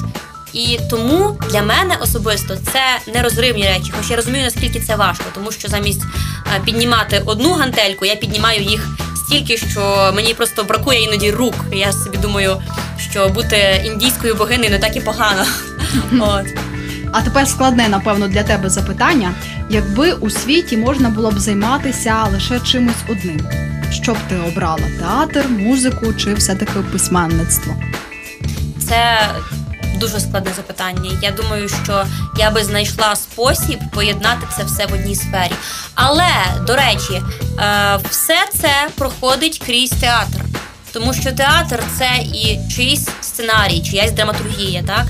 І 0.53 0.79
тому 0.91 1.39
для 1.51 1.63
мене 1.63 1.97
особисто 2.01 2.57
це 2.73 3.13
нерозривні 3.15 3.65
речі. 3.65 3.93
Хоч 3.97 4.11
я 4.11 4.17
розумію, 4.17 4.45
наскільки 4.45 4.81
це 4.81 4.97
важко, 4.97 5.25
тому 5.35 5.53
що 5.53 5.69
замість 5.69 6.03
е, 6.03 6.61
піднімати 6.65 7.23
одну 7.27 7.53
гантельку, 7.53 8.05
я 8.05 8.17
піднімаю 8.17 8.63
їх 8.63 8.89
стільки, 9.17 9.57
що 9.57 10.13
мені 10.15 10.35
просто 10.35 10.65
бракує 10.65 11.03
іноді 11.03 11.31
рук. 11.31 11.55
Я 11.73 11.93
собі 11.93 12.19
думаю, 12.19 12.63
що 13.11 13.29
бути 13.29 13.83
індійською 13.87 14.35
богинею 14.35 14.71
не 14.71 14.79
так 14.79 14.97
і 14.97 15.01
погано. 15.01 15.45
От. 16.21 16.47
А 17.13 17.23
тепер 17.23 17.49
складне, 17.49 17.89
напевно, 17.89 18.29
для 18.29 18.43
тебе 18.43 18.71
запитання: 18.71 19.35
якби 19.71 20.13
у 20.13 20.31
світі 20.31 20.77
можна 20.77 21.09
було 21.09 21.31
б 21.31 21.39
займатися 21.39 22.25
лише 22.33 22.61
чимось 22.61 22.95
одним, 23.09 23.49
що 23.91 24.13
б 24.13 24.17
ти 24.29 24.37
обрала 24.37 24.85
театр, 24.99 25.49
музику 25.49 26.13
чи 26.13 26.35
все-таки 26.35 26.81
письменництво? 26.93 27.75
Це 28.89 29.29
дуже 29.99 30.21
складне 30.21 30.51
запитання. 30.57 31.19
Я 31.23 31.31
думаю, 31.31 31.69
що 31.85 32.05
я 32.39 32.51
би 32.51 32.65
знайшла 32.65 33.17
спосіб 33.17 33.79
поєднати 33.93 34.47
це 34.57 34.65
все 34.65 34.87
в 34.87 34.93
одній 34.93 35.17
сфері. 35.17 35.53
Але 35.95 36.31
до 36.67 36.77
речі, 36.77 37.23
е, 37.59 37.99
все 38.11 38.37
це 38.55 38.89
проходить 38.97 39.63
крізь 39.67 39.91
театр. 39.91 40.41
Тому 40.93 41.15
що 41.15 41.33
театр 41.33 41.83
це 41.99 42.11
і 42.19 42.61
чийсь 42.77 43.09
сценарій, 43.21 43.83
чиясь 43.83 44.13
драматургія, 44.13 44.83
так 44.83 45.07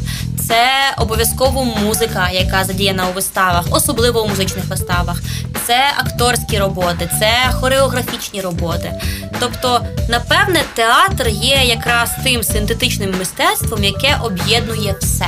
це 0.49 0.95
обов'язково 0.97 1.65
музика, 1.65 2.31
яка 2.31 2.65
задіяна 2.65 3.09
у 3.09 3.13
виставах, 3.13 3.65
особливо 3.71 4.25
у 4.25 4.29
музичних 4.29 4.65
виставах. 4.65 5.23
Це 5.67 5.79
акторські 5.97 6.59
роботи, 6.59 7.11
це 7.21 7.53
хореографічні 7.53 8.41
роботи. 8.41 8.93
Тобто, 9.41 9.81
напевне, 10.09 10.63
театр 10.75 11.29
є 11.29 11.63
якраз 11.65 12.11
тим 12.25 12.43
синтетичним 12.43 13.15
мистецтвом, 13.19 13.85
яке 13.85 14.19
об'єднує 14.23 14.95
все. 15.01 15.27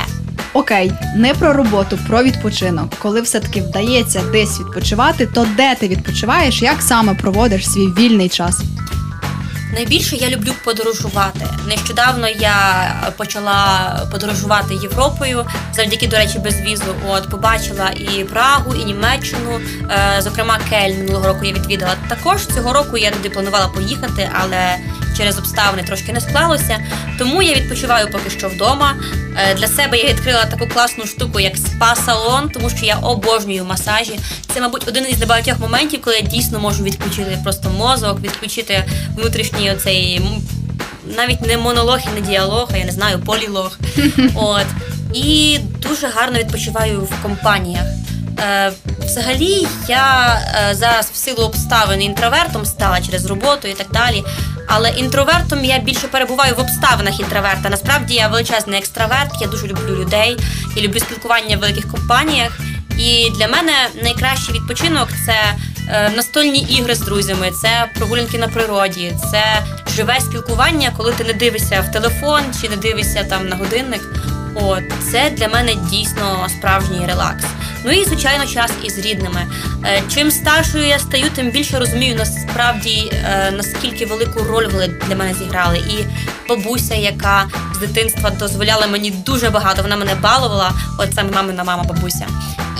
Окей, 0.53 0.91
не 1.15 1.33
про 1.33 1.53
роботу, 1.53 1.99
про 2.07 2.23
відпочинок. 2.23 2.89
Коли 2.99 3.21
все-таки 3.21 3.61
вдається 3.61 4.21
десь 4.31 4.59
відпочивати, 4.59 5.25
то 5.25 5.47
де 5.57 5.75
ти 5.75 5.87
відпочиваєш, 5.87 6.61
як 6.61 6.81
саме 6.81 7.13
проводиш 7.13 7.69
свій 7.69 7.87
вільний 7.87 8.29
час? 8.29 8.61
Найбільше 9.73 10.15
я 10.15 10.29
люблю 10.29 10.53
подорожувати. 10.63 11.47
Нещодавно 11.67 12.27
я 12.27 13.13
почала 13.17 13.99
подорожувати 14.11 14.75
Європою 14.75 15.45
завдяки, 15.73 16.07
до 16.07 16.17
речі, 16.17 16.39
безвізу. 16.39 16.95
От 17.09 17.29
побачила 17.29 17.89
і 17.89 18.23
Прагу, 18.23 18.75
і 18.75 18.83
Німеччину. 18.83 19.59
Е, 19.91 20.21
зокрема, 20.21 20.59
Кельн 20.69 20.97
минулого 20.97 21.27
року 21.27 21.45
я 21.45 21.53
відвідала. 21.53 21.95
Також 22.09 22.45
цього 22.45 22.73
року 22.73 22.97
я 22.97 23.11
туди 23.11 23.29
планувала 23.29 23.67
поїхати, 23.67 24.29
але 24.41 24.75
через 25.21 25.37
обставини 25.37 25.83
трошки 25.83 26.13
не 26.13 26.21
склалося. 26.21 26.79
Тому 27.19 27.41
я 27.41 27.53
відпочиваю 27.53 28.11
поки 28.11 28.29
що 28.29 28.49
вдома. 28.49 28.95
Е, 29.37 29.55
для 29.55 29.67
себе 29.67 29.97
я 29.97 30.09
відкрила 30.09 30.45
таку 30.45 30.67
класну 30.67 31.05
штуку, 31.05 31.39
як 31.39 31.53
спа-салон, 31.55 32.49
тому 32.53 32.69
що 32.69 32.85
я 32.85 32.95
обожнюю 32.95 33.65
масажі. 33.65 34.19
Це, 34.53 34.61
мабуть, 34.61 34.87
один 34.87 35.05
із 35.09 35.19
небагатьох 35.19 35.59
моментів, 35.59 36.01
коли 36.01 36.15
я 36.15 36.21
дійсно 36.21 36.59
можу 36.59 36.83
відключити 36.83 37.39
просто 37.43 37.69
мозок, 37.69 38.21
відключити 38.21 38.83
внутрішній 39.17 39.71
оцей 39.71 40.21
навіть 41.17 41.41
не 41.41 41.57
монолог 41.57 41.99
і 42.11 42.21
не 42.21 42.27
діалог, 42.27 42.69
а 42.73 42.77
я 42.77 42.85
не 42.85 42.91
знаю, 42.91 43.19
полілог. 43.19 43.79
От. 44.35 44.65
І 45.13 45.59
дуже 45.81 46.07
гарно 46.07 46.39
відпочиваю 46.39 47.01
в 47.01 47.23
компаніях. 47.23 47.85
Е, 48.41 48.71
Взагалі, 49.05 49.67
я 49.87 50.37
е, 50.69 50.75
зараз 50.75 51.11
в 51.13 51.15
силу 51.15 51.43
обставин 51.43 52.01
інтровертом 52.01 52.65
стала 52.65 53.01
через 53.01 53.25
роботу 53.25 53.67
і 53.67 53.73
так 53.73 53.87
далі. 53.91 54.23
Але 54.67 54.89
інтровертом 54.89 55.65
я 55.65 55.79
більше 55.79 56.07
перебуваю 56.07 56.55
в 56.55 56.59
обставинах 56.59 57.19
інтроверта. 57.19 57.69
Насправді 57.69 58.13
я 58.13 58.27
величезний 58.27 58.79
екстраверт, 58.79 59.31
я 59.41 59.47
дуже 59.47 59.67
люблю 59.67 59.95
людей 59.95 60.37
і 60.75 60.81
люблю 60.81 60.99
спілкування 60.99 61.57
в 61.57 61.59
великих 61.59 61.91
компаніях. 61.91 62.59
І 62.97 63.31
для 63.37 63.47
мене 63.47 63.73
найкращий 64.03 64.55
відпочинок 64.55 65.09
це 65.25 65.35
е, 65.89 66.09
настольні 66.15 66.59
ігри 66.59 66.95
з 66.95 66.99
друзями, 66.99 67.51
це 67.61 67.89
прогулянки 67.95 68.37
на 68.37 68.47
природі, 68.47 69.13
це 69.31 69.43
живе 69.95 70.19
спілкування, 70.19 70.93
коли 70.97 71.13
ти 71.13 71.23
не 71.23 71.33
дивишся 71.33 71.81
в 71.81 71.91
телефон 71.91 72.41
чи 72.61 72.69
не 72.69 72.75
дивишся 72.75 73.23
там 73.23 73.47
на 73.47 73.55
годинник. 73.55 74.01
От 74.55 74.83
це 75.11 75.29
для 75.29 75.47
мене 75.47 75.75
дійсно 75.89 76.47
справжній 76.49 77.05
релакс. 77.07 77.43
Ну 77.85 77.91
і 77.91 78.05
звичайно, 78.05 78.45
час 78.45 78.71
із 78.83 78.97
рідними. 78.97 79.47
Е, 79.85 80.01
чим 80.13 80.31
старшою 80.31 80.87
я 80.87 80.99
стаю, 80.99 81.25
тим 81.35 81.51
більше 81.51 81.79
розумію 81.79 82.15
насправді 82.15 83.11
е, 83.13 83.51
наскільки 83.51 84.05
велику 84.05 84.43
роль 84.43 84.67
вони 84.67 84.87
для 84.87 85.15
мене 85.15 85.33
зіграли. 85.33 85.77
І 85.77 86.05
бабуся, 86.49 86.95
яка 86.95 87.47
з 87.75 87.77
дитинства 87.77 88.29
дозволяла 88.29 88.87
мені 88.87 89.11
дуже 89.11 89.49
багато, 89.49 89.81
вона 89.81 89.97
мене 89.97 90.15
балувала. 90.15 90.71
От 90.97 91.13
саме 91.15 91.31
мамина 91.31 91.63
мама 91.63 91.83
бабуся. 91.83 92.27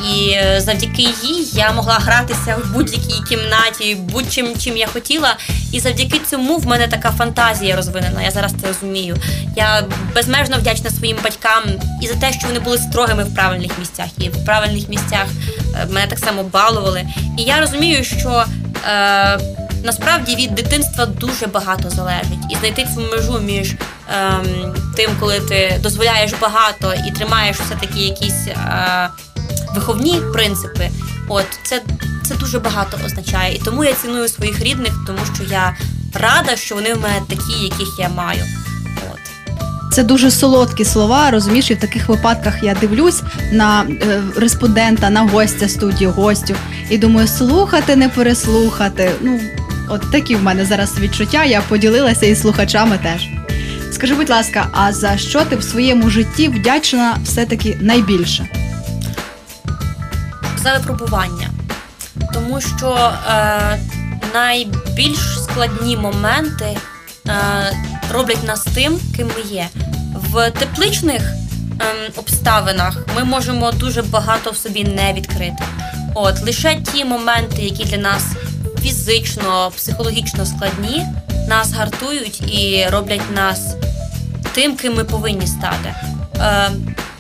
І 0.10 0.32
е, 0.32 0.62
завдяки 0.62 1.02
їй 1.02 1.50
я 1.54 1.72
могла 1.72 1.94
гратися 1.94 2.56
в 2.56 2.74
будь-якій 2.74 3.24
кімнаті, 3.30 3.96
будь-чим 3.96 4.58
чим 4.60 4.78
я 4.78 4.88
хотіла. 4.88 5.36
І 5.72 5.80
завдяки 5.80 6.20
цьому 6.30 6.58
в 6.58 6.68
мене 6.68 6.88
така 6.88 7.12
фантазія 7.12 7.76
розвинена. 7.76 8.24
Я 8.24 8.32
зараз 8.32 8.54
це 8.62 8.68
розумію. 8.68 9.18
Я 9.56 9.84
безмежно 10.16 10.58
вдячна 10.58 10.90
своїм 10.90 11.18
батькам 11.24 11.64
і 12.02 12.08
за 12.08 12.14
те, 12.16 12.34
що 12.34 12.48
вони 12.48 12.60
були 12.60 12.78
строгими 12.78 13.24
в 13.24 13.36
правильних 13.36 13.72
місцях, 13.80 14.08
і 14.18 14.30
в 14.30 14.46
правильних 14.46 14.90
місцях 14.90 15.26
е, 15.76 15.88
мене 15.92 16.08
так 16.08 16.20
само 16.20 16.44
балували. 16.44 17.06
І 17.38 17.44
я 17.44 17.60
розумію, 17.60 18.04
що. 18.04 18.46
Е, 18.92 19.40
Насправді 19.84 20.36
від 20.36 20.56
дитинства 20.56 21.06
дуже 21.06 21.48
багато 21.48 21.90
залежить, 21.90 22.40
і 22.50 22.56
знайти 22.56 22.88
цю 22.96 23.02
межу 23.02 23.40
між 23.40 23.72
ем, 23.72 24.74
тим, 24.96 25.12
коли 25.20 25.40
ти 25.40 25.80
дозволяєш 25.80 26.34
багато 26.42 26.94
і 27.08 27.12
тримаєш 27.12 27.58
все 27.58 27.76
таки 27.76 28.00
якісь 28.00 28.48
е, 28.48 29.10
виховні 29.76 30.22
принципи. 30.34 30.90
От 31.28 31.46
це 31.64 31.82
це 32.24 32.36
дуже 32.36 32.60
багато 32.60 32.98
означає. 33.06 33.56
І 33.56 33.60
тому 33.60 33.84
я 33.84 33.94
ціную 33.94 34.28
своїх 34.28 34.62
рідних, 34.62 34.94
тому 35.08 35.20
що 35.36 35.44
я 35.44 35.76
рада, 36.14 36.56
що 36.56 36.76
вони 36.76 36.94
в 36.94 37.02
мене 37.02 37.22
такі, 37.30 37.64
яких 37.64 38.00
я 38.00 38.10
маю. 38.10 38.44
От. 39.12 39.20
Це 39.94 40.04
дуже 40.04 40.32
солодкі 40.32 40.86
слова. 40.86 41.32
Розумієш, 41.32 41.72
і 41.72 41.74
в 41.74 41.80
таких 41.80 42.10
випадках 42.10 42.64
я 42.64 42.76
дивлюсь 42.82 43.22
на 43.52 43.84
е, 43.84 44.22
респондента, 44.36 45.10
на 45.10 45.22
гостя 45.22 45.70
студії, 45.70 46.10
гостю, 46.10 46.56
і 46.90 46.98
думаю, 46.98 47.28
слухати, 47.28 47.96
не 47.96 48.10
переслухати. 48.10 49.12
Ну, 49.22 49.40
от 49.90 50.12
такі 50.12 50.36
в 50.36 50.44
мене 50.44 50.66
зараз 50.66 51.00
відчуття. 51.00 51.44
Я 51.44 51.62
поділилася 51.62 52.26
із 52.26 52.42
слухачами 52.42 53.00
теж. 53.04 53.28
Скажи, 53.92 54.16
будь 54.16 54.30
ласка, 54.30 54.68
а 54.72 54.94
за 54.94 55.18
що 55.18 55.46
ти 55.46 55.56
в 55.56 55.64
своєму 55.64 56.10
житті 56.10 56.48
вдячна 56.48 57.18
все-таки 57.24 57.78
найбільше? 57.82 58.61
За 60.64 60.78
випробування. 60.78 61.50
Тому 62.34 62.62
що 62.62 63.12
е, 63.30 63.80
найбільш 64.34 65.44
складні 65.44 65.98
моменти 65.98 66.78
е, 67.28 67.34
роблять 68.12 68.44
нас 68.44 68.64
тим, 68.64 69.00
ким 69.16 69.28
ми 69.28 69.52
є. 69.52 69.68
В 70.16 70.52
тепличних 70.52 71.22
е, 71.22 72.12
обставинах 72.16 72.98
ми 73.16 73.24
можемо 73.24 73.72
дуже 73.72 74.02
багато 74.02 74.52
в 74.52 74.58
собі 74.58 74.84
не 74.84 75.14
відкрити. 75.14 75.64
От 76.16 76.42
лише 76.42 76.76
ті 76.76 77.06
моменти, 77.06 77.62
які 77.62 77.86
для 77.86 77.98
нас 77.98 78.24
фізично, 78.82 79.72
психологічно 79.76 80.46
складні, 80.46 81.06
нас 81.48 81.72
гартують 81.74 82.42
і 82.42 82.88
роблять 82.90 83.36
нас 83.36 83.76
тим, 84.54 84.76
ким 84.76 84.96
ми 84.96 85.04
повинні 85.04 85.48
стати. 85.48 85.96
Е, 86.38 86.70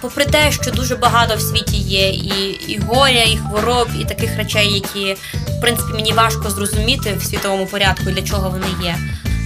попри 0.02 0.26
те, 0.26 0.52
що 0.52 0.72
дуже 0.72 0.96
багато 0.96 1.36
в 1.36 1.42
світі 1.42 1.78
є 1.78 2.10
і 2.10 2.60
і 2.68 2.80
горя, 2.88 3.24
і 3.24 3.38
хвороб, 3.38 3.88
і 4.00 4.06
таких 4.06 4.38
речей, 4.38 4.74
які 4.74 5.18
в 5.58 5.62
принципі 5.62 5.94
мені 5.94 6.14
важко 6.14 6.50
зрозуміти 6.50 7.14
в 7.20 7.24
світовому 7.24 7.66
порядку, 7.66 8.04
для 8.06 8.22
чого 8.22 8.50
вони 8.50 8.68
є. 8.84 8.96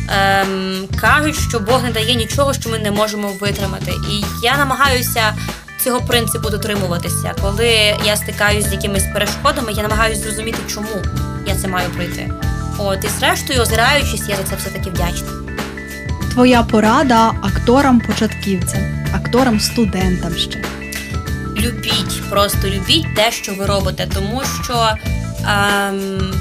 Ем, 0.09 0.87
Кажуть, 1.01 1.35
що 1.49 1.59
Бог 1.59 1.83
не 1.83 1.91
дає 1.91 2.15
нічого, 2.15 2.53
що 2.53 2.69
ми 2.69 2.79
не 2.79 2.91
можемо 2.91 3.27
витримати. 3.27 3.91
І 3.91 4.23
я 4.43 4.57
намагаюся 4.57 5.33
цього 5.83 6.01
принципу 6.01 6.49
дотримуватися. 6.49 7.33
Коли 7.41 7.97
я 8.05 8.15
стикаюсь 8.15 8.65
з 8.65 8.71
якимись 8.71 9.05
перешкодами, 9.13 9.73
я 9.73 9.83
намагаюся 9.83 10.21
зрозуміти, 10.21 10.57
чому 10.67 11.01
я 11.47 11.55
це 11.55 11.67
маю 11.67 11.89
пройти. 11.89 12.31
От 12.77 13.03
і 13.03 13.07
зрештою, 13.19 13.61
озираючись, 13.61 14.29
я 14.29 14.35
за 14.35 14.43
це 14.43 14.55
все 14.55 14.69
таки 14.69 14.89
вдячна. 14.89 15.27
Твоя 16.33 16.63
порада 16.63 17.31
акторам-початківцям, 17.41 18.94
акторам-студентам 19.13 20.37
ще. 20.37 20.63
Любіть, 21.57 22.29
просто 22.29 22.67
любіть 22.67 23.15
те, 23.15 23.31
що 23.31 23.53
ви 23.53 23.65
робите, 23.65 24.07
тому 24.13 24.41
що 24.63 24.89
ем, 25.47 26.33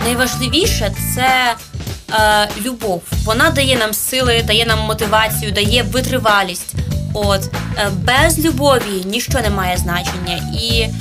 найважливіше 0.00 0.92
це 1.14 1.54
е, 2.12 2.48
любов. 2.64 3.02
Вона 3.24 3.50
дає 3.50 3.76
нам 3.76 3.94
сили, 3.94 4.42
дає 4.46 4.66
нам 4.66 4.78
мотивацію, 4.78 5.52
дає 5.52 5.82
витривалість. 5.82 6.74
От 7.14 7.50
е, 7.76 7.90
без 8.04 8.44
любові 8.44 9.04
ніщо 9.04 9.40
не 9.40 9.50
має 9.50 9.76
значення. 9.76 10.52
І, 10.62 10.80
е, 10.80 10.92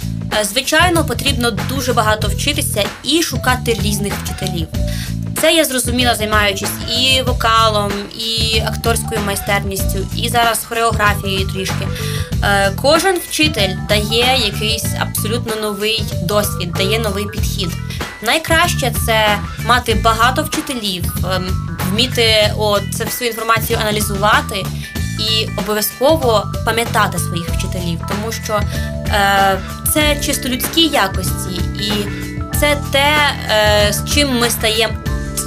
звичайно, 0.43 1.05
потрібно 1.05 1.51
дуже 1.51 1.93
багато 1.93 2.27
вчитися 2.27 2.83
і 3.03 3.23
шукати 3.23 3.77
різних 3.83 4.13
вчителів. 4.13 4.67
Це 5.41 5.53
я 5.53 5.65
зрозуміла, 5.65 6.15
займаючись 6.15 6.69
і 6.99 7.21
вокалом, 7.21 7.91
і 8.19 8.59
акторською 8.59 9.21
майстерністю, 9.25 10.07
і 10.15 10.29
зараз 10.29 10.65
хореографією 10.69 11.47
трішки. 11.47 11.87
Е, 12.43 12.71
Кожен 12.81 13.17
вчитель 13.29 13.75
дає 13.89 14.39
якийсь 14.45 14.85
абсолютно 14.99 15.55
новий 15.55 16.03
досвід, 16.23 16.71
дає 16.71 16.99
новий 16.99 17.25
підхід. 17.25 17.69
Найкраще 18.21 18.93
це 19.05 19.37
мати 19.65 19.93
багато 19.93 20.43
вчителів, 20.43 21.03
е, 21.25 21.41
вміти 21.91 22.53
о, 22.57 22.79
це 22.79 23.05
всю 23.05 23.29
інформацію 23.29 23.79
аналізувати 23.81 24.65
і 25.19 25.49
обов'язково 25.57 26.51
пам'ятати 26.65 27.19
своїх 27.19 27.49
вчителів, 27.49 27.99
тому 28.09 28.31
що 28.31 28.59
е, 29.07 29.59
це 29.93 30.15
чисто 30.21 30.49
людські 30.49 30.87
якості, 30.87 31.61
і 31.79 31.91
це 32.59 32.77
те, 32.91 33.13
е, 33.49 33.93
з 33.93 34.13
чим 34.13 34.39
ми 34.39 34.49
стаємо 34.49 34.93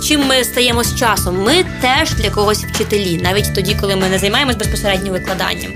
чим 0.09 0.27
ми 0.27 0.45
стаємо 0.45 0.85
з 0.85 0.97
часом. 0.97 1.43
Ми 1.43 1.65
теж 1.81 2.15
для 2.15 2.31
когось 2.31 2.65
вчителі, 2.65 3.21
навіть 3.23 3.55
тоді, 3.55 3.77
коли 3.81 3.97
ми 3.97 4.09
не 4.09 4.19
займаємось 4.19 4.57
безпосередньо 4.57 5.13
викладанням, 5.13 5.73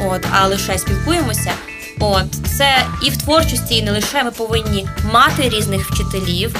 от 0.00 0.26
а 0.32 0.46
лише 0.46 0.78
спілкуємося. 0.78 1.52
От 2.00 2.24
це 2.58 2.86
і 3.06 3.10
в 3.10 3.16
творчості, 3.16 3.76
і 3.76 3.82
не 3.82 3.92
лише 3.92 4.24
ми 4.24 4.30
повинні 4.30 4.86
мати 5.12 5.48
різних 5.48 5.90
вчителів, 5.90 6.56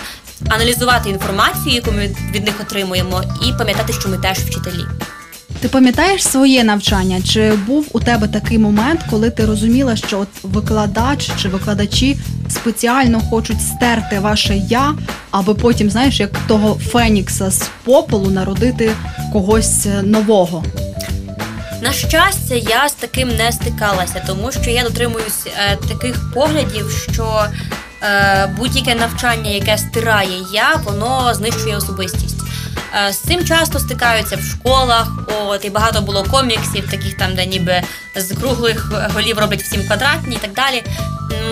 аналізувати 0.49 1.11
інформацію, 1.11 1.75
яку 1.75 1.93
ми 1.93 2.17
від 2.35 2.45
них 2.45 2.55
отримуємо, 2.61 3.23
і 3.49 3.53
пам'ятати, 3.59 3.93
що 3.93 4.09
ми 4.09 4.19
теж 4.19 4.39
вчителі. 4.39 4.85
Ти 5.61 5.69
пам'ятаєш 5.69 6.25
своє 6.25 6.65
навчання? 6.65 7.23
Чи 7.23 7.53
був 7.53 7.87
у 7.93 8.01
тебе 8.01 8.29
такий 8.29 8.59
момент, 8.59 9.01
коли 9.11 9.31
ти 9.31 9.47
розуміла, 9.47 9.97
що 9.97 10.19
от 10.19 10.29
викладач 10.43 11.31
чи 11.43 11.49
викладачі 11.49 12.19
спеціально 12.51 13.21
хочуть 13.21 13.63
стерти 13.63 14.19
ваше 14.19 14.57
я, 14.57 14.95
аби 15.31 15.55
потім, 15.55 15.91
знаєш, 15.91 16.21
як 16.21 16.31
того 16.49 16.75
фенікса 16.75 17.51
з 17.51 17.71
попелу 17.85 18.31
народити 18.31 18.93
когось 19.33 19.87
е, 19.87 20.03
нового? 20.03 20.65
На 21.83 21.93
щастя, 21.93 22.55
я 22.55 22.89
з 22.89 22.93
таким 22.93 23.37
не 23.37 23.53
стикалася, 23.53 24.23
тому 24.27 24.53
що 24.53 24.71
я 24.71 24.83
дотримуюсь 24.83 25.47
е, 25.47 25.77
таких 25.77 26.33
поглядів, 26.35 27.07
що 27.13 27.45
е, 28.03 28.55
будь-яке 28.59 28.95
навчання, 28.95 29.51
яке 29.51 29.79
стирає 29.79 30.39
я, 30.53 30.75
воно 30.85 31.35
знищує 31.35 31.77
особистість. 31.77 32.41
Е, 33.09 33.13
з 33.13 33.19
цим 33.19 33.45
часто 33.45 33.79
стикаються 33.79 34.37
в 34.37 34.41
школах. 34.41 35.09
От 35.47 35.65
і 35.65 35.71
багато 35.71 36.01
було 36.01 36.25
коміксів, 36.25 36.91
таких 36.91 37.17
там, 37.17 37.35
де 37.35 37.47
ніби 37.47 37.83
з 38.17 38.35
круглих 38.35 38.93
голів 39.15 39.39
роблять 39.39 39.63
всім 39.63 39.87
квадратні 39.87 40.37
і 40.37 40.39
так 40.39 40.53
далі. 40.53 40.83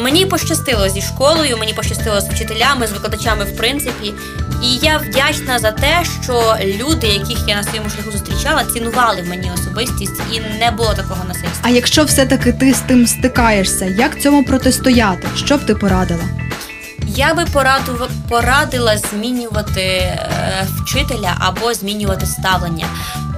Мені 0.02 0.26
пощастило 0.26 0.88
зі 0.88 1.02
школою, 1.02 1.56
мені 1.58 1.72
пощастило 1.72 2.20
з 2.20 2.28
вчителями, 2.28 2.86
з 2.86 2.92
викладачами, 2.92 3.44
в 3.44 3.56
принципі. 3.56 4.14
І 4.62 4.76
я 4.76 4.98
вдячна 4.98 5.58
за 5.58 5.70
те, 5.72 6.04
що 6.22 6.56
люди, 6.64 7.06
яких 7.06 7.38
я 7.48 7.56
на 7.56 7.62
своєму 7.62 7.90
шляху 7.90 8.10
зустрічала, 8.10 8.64
цінували 8.64 9.22
в 9.22 9.28
мені 9.28 9.50
особистість 9.54 10.20
і 10.32 10.40
не 10.40 10.70
було 10.70 10.94
такого 10.94 11.24
насильства. 11.28 11.60
А 11.62 11.68
якщо 11.68 12.04
все-таки 12.04 12.52
ти 12.52 12.74
з 12.74 12.80
тим 12.80 13.06
стикаєшся, 13.06 13.84
як 13.84 14.20
цьому 14.20 14.44
протистояти? 14.44 15.28
Що 15.36 15.56
б 15.56 15.66
ти 15.66 15.74
порадила? 15.74 16.24
Я 17.06 17.34
би 17.34 17.44
пораду, 17.52 18.08
порадила 18.28 18.98
змінювати 18.98 19.82
е, 19.82 20.66
вчителя 20.76 21.36
або 21.38 21.74
змінювати 21.74 22.26
ставлення. 22.26 22.86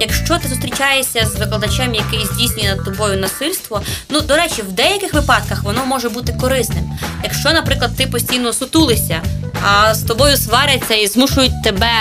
Якщо 0.01 0.37
ти 0.37 0.47
зустрічаєшся 0.47 1.25
з 1.25 1.35
викладачем, 1.35 1.95
який 1.95 2.25
здійснює 2.25 2.75
над 2.75 2.85
тобою 2.85 3.19
насильство, 3.19 3.81
ну 4.09 4.21
до 4.21 4.35
речі, 4.35 4.61
в 4.61 4.71
деяких 4.71 5.13
випадках 5.13 5.63
воно 5.63 5.85
може 5.85 6.09
бути 6.09 6.33
корисним. 6.41 6.91
Якщо, 7.23 7.53
наприклад, 7.53 7.91
ти 7.97 8.07
постійно 8.07 8.53
сутулися, 8.53 9.21
а 9.63 9.95
з 9.95 10.03
тобою 10.03 10.37
сваряться 10.37 10.93
і 10.93 11.07
змушують 11.07 11.63
тебе 11.63 11.91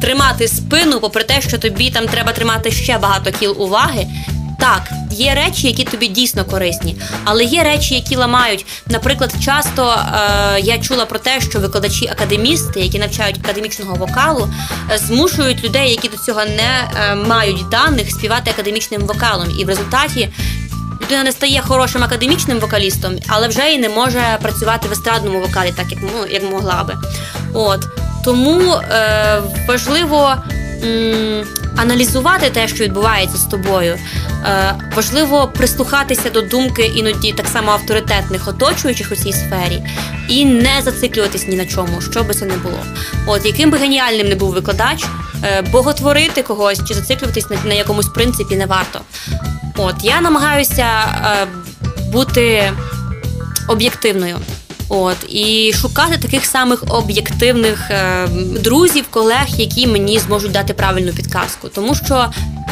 тримати 0.00 0.48
спину, 0.48 1.00
попри 1.00 1.24
те, 1.24 1.40
що 1.40 1.58
тобі 1.58 1.90
там 1.90 2.06
треба 2.06 2.32
тримати 2.32 2.70
ще 2.70 2.98
багато 2.98 3.32
кіл 3.32 3.56
уваги. 3.58 4.06
Так, 4.58 4.90
є 5.10 5.34
речі, 5.34 5.66
які 5.66 5.84
тобі 5.84 6.08
дійсно 6.08 6.44
корисні, 6.44 6.96
але 7.24 7.44
є 7.44 7.62
речі, 7.62 7.94
які 7.94 8.16
ламають. 8.16 8.66
Наприклад, 8.86 9.34
часто 9.44 9.90
е, 9.90 10.60
я 10.60 10.78
чула 10.78 11.06
про 11.06 11.18
те, 11.18 11.40
що 11.40 11.60
викладачі 11.60 12.06
академісти, 12.06 12.80
які 12.80 12.98
навчають 12.98 13.38
академічного 13.44 13.94
вокалу, 13.94 14.48
е, 14.92 14.98
змушують 14.98 15.64
людей, 15.64 15.90
які 15.90 16.08
до 16.08 16.16
цього 16.16 16.44
не 16.44 16.88
е, 17.00 17.14
мають 17.14 17.68
даних, 17.68 18.10
співати 18.10 18.50
академічним 18.50 19.02
вокалом. 19.02 19.48
І 19.58 19.64
в 19.64 19.68
результаті 19.68 20.28
людина 21.02 21.22
не 21.22 21.32
стає 21.32 21.62
хорошим 21.66 22.04
академічним 22.04 22.58
вокалістом, 22.58 23.12
але 23.26 23.48
вже 23.48 23.72
і 23.72 23.78
не 23.78 23.88
може 23.88 24.38
працювати 24.42 24.88
в 24.88 24.92
естрадному 24.92 25.40
вокалі, 25.40 25.72
так 25.76 25.86
як 25.90 26.00
ну, 26.02 26.26
як 26.30 26.50
могла 26.50 26.84
би. 26.84 26.96
От 27.54 27.88
тому 28.24 28.72
е, 28.72 29.42
важливо. 29.68 30.36
Аналізувати 31.76 32.50
те, 32.50 32.68
що 32.68 32.84
відбувається 32.84 33.38
з 33.38 33.44
тобою, 33.44 33.98
Е, 34.44 34.74
важливо 34.96 35.48
прислухатися 35.48 36.30
до 36.30 36.42
думки 36.42 36.82
іноді 36.82 37.32
так 37.32 37.46
само 37.46 37.72
авторитетних 37.72 38.48
оточуючих 38.48 39.12
у 39.12 39.16
цій 39.16 39.32
сфері, 39.32 39.82
і 40.28 40.44
не 40.44 40.82
зациклюватись 40.82 41.48
ні 41.48 41.56
на 41.56 41.66
чому, 41.66 42.00
що 42.00 42.22
би 42.22 42.34
це 42.34 42.44
не 42.44 42.56
було. 42.56 42.78
От 43.26 43.46
яким 43.46 43.70
би 43.70 43.78
геніальним 43.78 44.28
не 44.28 44.34
був 44.34 44.52
викладач, 44.52 45.04
е, 45.44 45.62
боготворити 45.62 46.42
когось 46.42 46.88
чи 46.88 46.94
зациклюватись 46.94 47.50
на, 47.50 47.56
на 47.64 47.74
якомусь 47.74 48.08
принципі 48.08 48.56
не 48.56 48.66
варто. 48.66 49.00
От 49.76 49.94
я 50.02 50.20
намагаюся 50.20 50.86
е, 50.86 51.46
бути 52.12 52.72
об'єктивною. 53.68 54.36
От 54.88 55.16
і 55.28 55.72
шукати 55.74 56.16
таких 56.18 56.44
самих 56.44 56.84
об'єктивних 56.88 57.90
е, 57.90 58.28
друзів, 58.62 59.04
колег, 59.10 59.46
які 59.48 59.86
мені 59.86 60.18
зможуть 60.18 60.52
дати 60.52 60.74
правильну 60.74 61.12
підказку. 61.12 61.68
Тому 61.68 61.94
що 61.94 62.26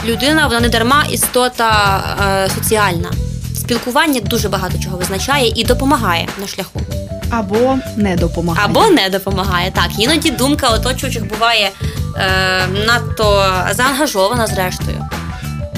людина 0.07 0.47
вона 0.47 0.61
не 0.61 0.69
дарма 0.69 1.05
істота 1.11 2.01
е, 2.47 2.51
соціальна. 2.55 3.11
Спілкування 3.55 4.21
дуже 4.21 4.49
багато 4.49 4.79
чого 4.79 4.97
визначає 4.97 5.53
і 5.57 5.65
допомагає 5.65 6.29
на 6.41 6.47
шляху. 6.47 6.81
Або 7.31 7.79
не 7.97 8.17
допомагає. 8.17 8.67
Або 8.67 8.87
не 8.91 9.09
допомагає. 9.09 9.71
Так, 9.71 9.91
іноді 9.99 10.31
думка 10.31 10.69
оточуючих 10.69 11.29
буває 11.29 11.71
е, 12.17 12.67
надто 12.87 13.45
заангажована, 13.73 14.47
зрештою. 14.47 15.05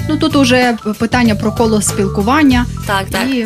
Ну 0.09 0.17
тут 0.17 0.35
уже 0.35 0.77
питання 0.99 1.35
про 1.35 1.51
коло 1.51 1.81
спілкування 1.81 2.65
Так, 2.87 3.05
так. 3.11 3.29
і 3.29 3.45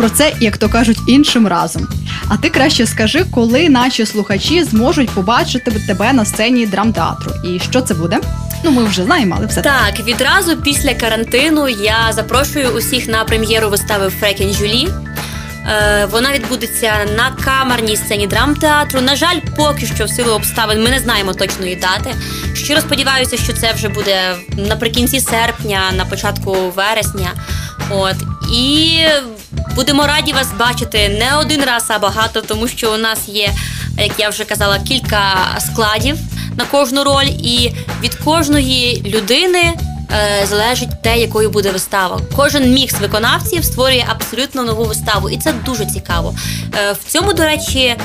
про 0.00 0.10
це, 0.10 0.32
як 0.40 0.56
то 0.56 0.68
кажуть, 0.68 0.98
іншим 1.06 1.46
разом. 1.46 1.88
А 2.28 2.36
ти 2.36 2.50
краще 2.50 2.86
скажи, 2.86 3.24
коли 3.34 3.68
наші 3.68 4.06
слухачі 4.06 4.64
зможуть 4.64 5.10
побачити 5.10 5.70
тебе 5.86 6.12
на 6.12 6.24
сцені 6.24 6.66
драмтеатру. 6.66 7.32
І 7.44 7.58
що 7.58 7.80
це 7.80 7.94
буде? 7.94 8.18
Ну, 8.64 8.70
ми 8.70 8.84
вже 8.84 9.04
знаємо, 9.04 9.34
але 9.38 9.46
все 9.46 9.62
Так, 9.62 10.00
відразу 10.06 10.56
після 10.56 10.94
карантину 10.94 11.68
я 11.68 12.12
запрошую 12.12 12.68
усіх 12.68 13.08
на 13.08 13.24
прем'єру 13.24 13.68
вистави 13.68 14.10
Фрекін 14.20 14.52
Жюлі. 14.52 14.88
Е, 15.68 16.08
Вона 16.10 16.32
відбудеться 16.32 16.92
на 17.16 17.44
камерній 17.44 17.96
сцені 17.96 18.26
драмтеатру. 18.26 19.00
На 19.00 19.16
жаль, 19.16 19.40
поки 19.56 19.86
що 19.86 20.04
в 20.04 20.10
силу 20.10 20.32
обставин 20.32 20.82
ми 20.82 20.90
не 20.90 20.98
знаємо 20.98 21.34
точної 21.34 21.76
дати. 21.76 22.14
Щиро 22.54 22.80
сподіваюся, 22.80 23.36
що 23.36 23.52
це 23.52 23.72
вже 23.72 23.88
буде 23.88 24.34
наприкінці 24.56 25.20
серпня, 25.20 25.80
на 25.96 26.04
початку 26.04 26.56
вересня. 26.76 27.30
От 27.90 28.16
і 28.52 28.98
будемо 29.80 30.06
раді 30.06 30.32
вас 30.32 30.48
бачити 30.58 31.08
не 31.08 31.36
один 31.36 31.64
раз, 31.64 31.84
а 31.88 31.98
багато, 31.98 32.40
тому 32.40 32.68
що 32.68 32.94
у 32.94 32.96
нас 32.96 33.28
є, 33.28 33.50
як 33.98 34.12
я 34.18 34.28
вже 34.28 34.44
казала, 34.44 34.78
кілька 34.78 35.36
складів 35.60 36.16
на 36.56 36.64
кожну 36.64 37.04
роль, 37.04 37.26
і 37.26 37.72
від 38.02 38.14
кожної 38.14 39.02
людини 39.06 39.60
е, 39.62 40.46
залежить 40.46 41.02
те, 41.02 41.18
якою 41.18 41.50
буде 41.50 41.70
вистава. 41.70 42.20
Кожен 42.36 42.72
мікс 42.72 42.94
виконавців 43.00 43.64
створює 43.64 44.04
абсолютно 44.08 44.64
нову 44.64 44.84
виставу, 44.84 45.30
і 45.30 45.38
це 45.38 45.52
дуже 45.52 45.86
цікаво. 45.86 46.34
Е, 46.74 46.92
в 46.92 47.12
цьому, 47.12 47.32
до 47.32 47.44
речі, 47.44 47.96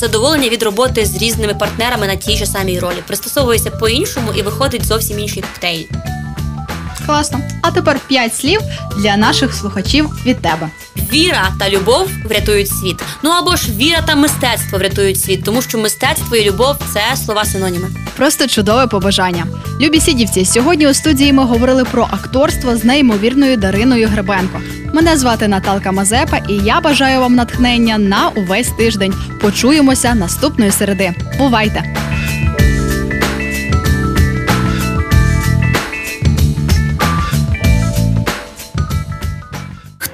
задоволення 0.00 0.48
від 0.48 0.62
роботи 0.62 1.06
з 1.06 1.16
різними 1.16 1.54
партнерами 1.54 2.06
на 2.06 2.16
тій 2.16 2.36
же 2.36 2.46
самій 2.46 2.78
ролі. 2.78 3.02
Пристосовується 3.06 3.70
по-іншому 3.70 4.32
і 4.36 4.42
виходить 4.42 4.84
зовсім 4.86 5.18
інший 5.18 5.42
коктейль. 5.42 6.11
Класно. 7.06 7.40
А 7.62 7.70
тепер 7.70 8.00
п'ять 8.08 8.36
слів 8.36 8.60
для 8.96 9.16
наших 9.16 9.54
слухачів 9.54 10.10
від 10.26 10.42
тебе. 10.42 10.68
Віра 11.12 11.48
та 11.58 11.70
любов 11.70 12.08
врятують 12.24 12.68
світ. 12.68 13.02
Ну 13.22 13.30
або 13.30 13.56
ж 13.56 13.72
віра 13.72 14.02
та 14.06 14.14
мистецтво 14.14 14.78
врятують 14.78 15.20
світ, 15.20 15.44
тому 15.44 15.62
що 15.62 15.78
мистецтво 15.78 16.36
і 16.36 16.44
любов 16.50 16.76
це 16.92 17.16
слова 17.16 17.44
синоніми. 17.44 17.88
Просто 18.16 18.46
чудове 18.46 18.86
побажання. 18.86 19.46
Любі 19.80 20.00
сідівці, 20.00 20.44
сьогодні 20.44 20.88
у 20.88 20.94
студії 20.94 21.32
ми 21.32 21.44
говорили 21.44 21.84
про 21.84 22.02
акторство 22.02 22.76
з 22.76 22.84
неймовірною 22.84 23.56
Дариною 23.56 24.08
Гребенко. 24.08 24.60
Мене 24.94 25.16
звати 25.16 25.48
Наталка 25.48 25.92
Мазепа, 25.92 26.36
і 26.48 26.54
я 26.54 26.80
бажаю 26.80 27.20
вам 27.20 27.34
натхнення 27.34 27.98
на 27.98 28.28
увесь 28.28 28.70
тиждень. 28.78 29.14
Почуємося 29.40 30.14
наступної 30.14 30.70
середи. 30.70 31.14
Бувайте! 31.38 32.01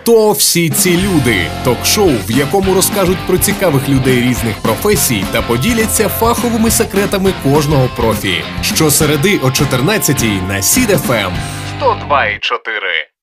Хто 0.08 0.32
всі 0.32 0.70
ці 0.70 0.96
люди? 0.96 1.50
Ток-шоу, 1.64 2.10
в 2.28 2.30
якому 2.30 2.74
розкажуть 2.74 3.18
про 3.26 3.38
цікавих 3.38 3.88
людей 3.88 4.20
різних 4.22 4.62
професій 4.62 5.24
та 5.32 5.42
поділяться 5.42 6.08
фаховими 6.08 6.70
секретами 6.70 7.32
кожного 7.42 7.88
профі. 7.96 8.44
Щосереди 8.62 9.38
о 9.38 9.46
14-й 9.46 10.40
на 10.48 10.62
Сід 10.62 10.90
ФМ. 10.90 11.32
102,4. 11.80 13.17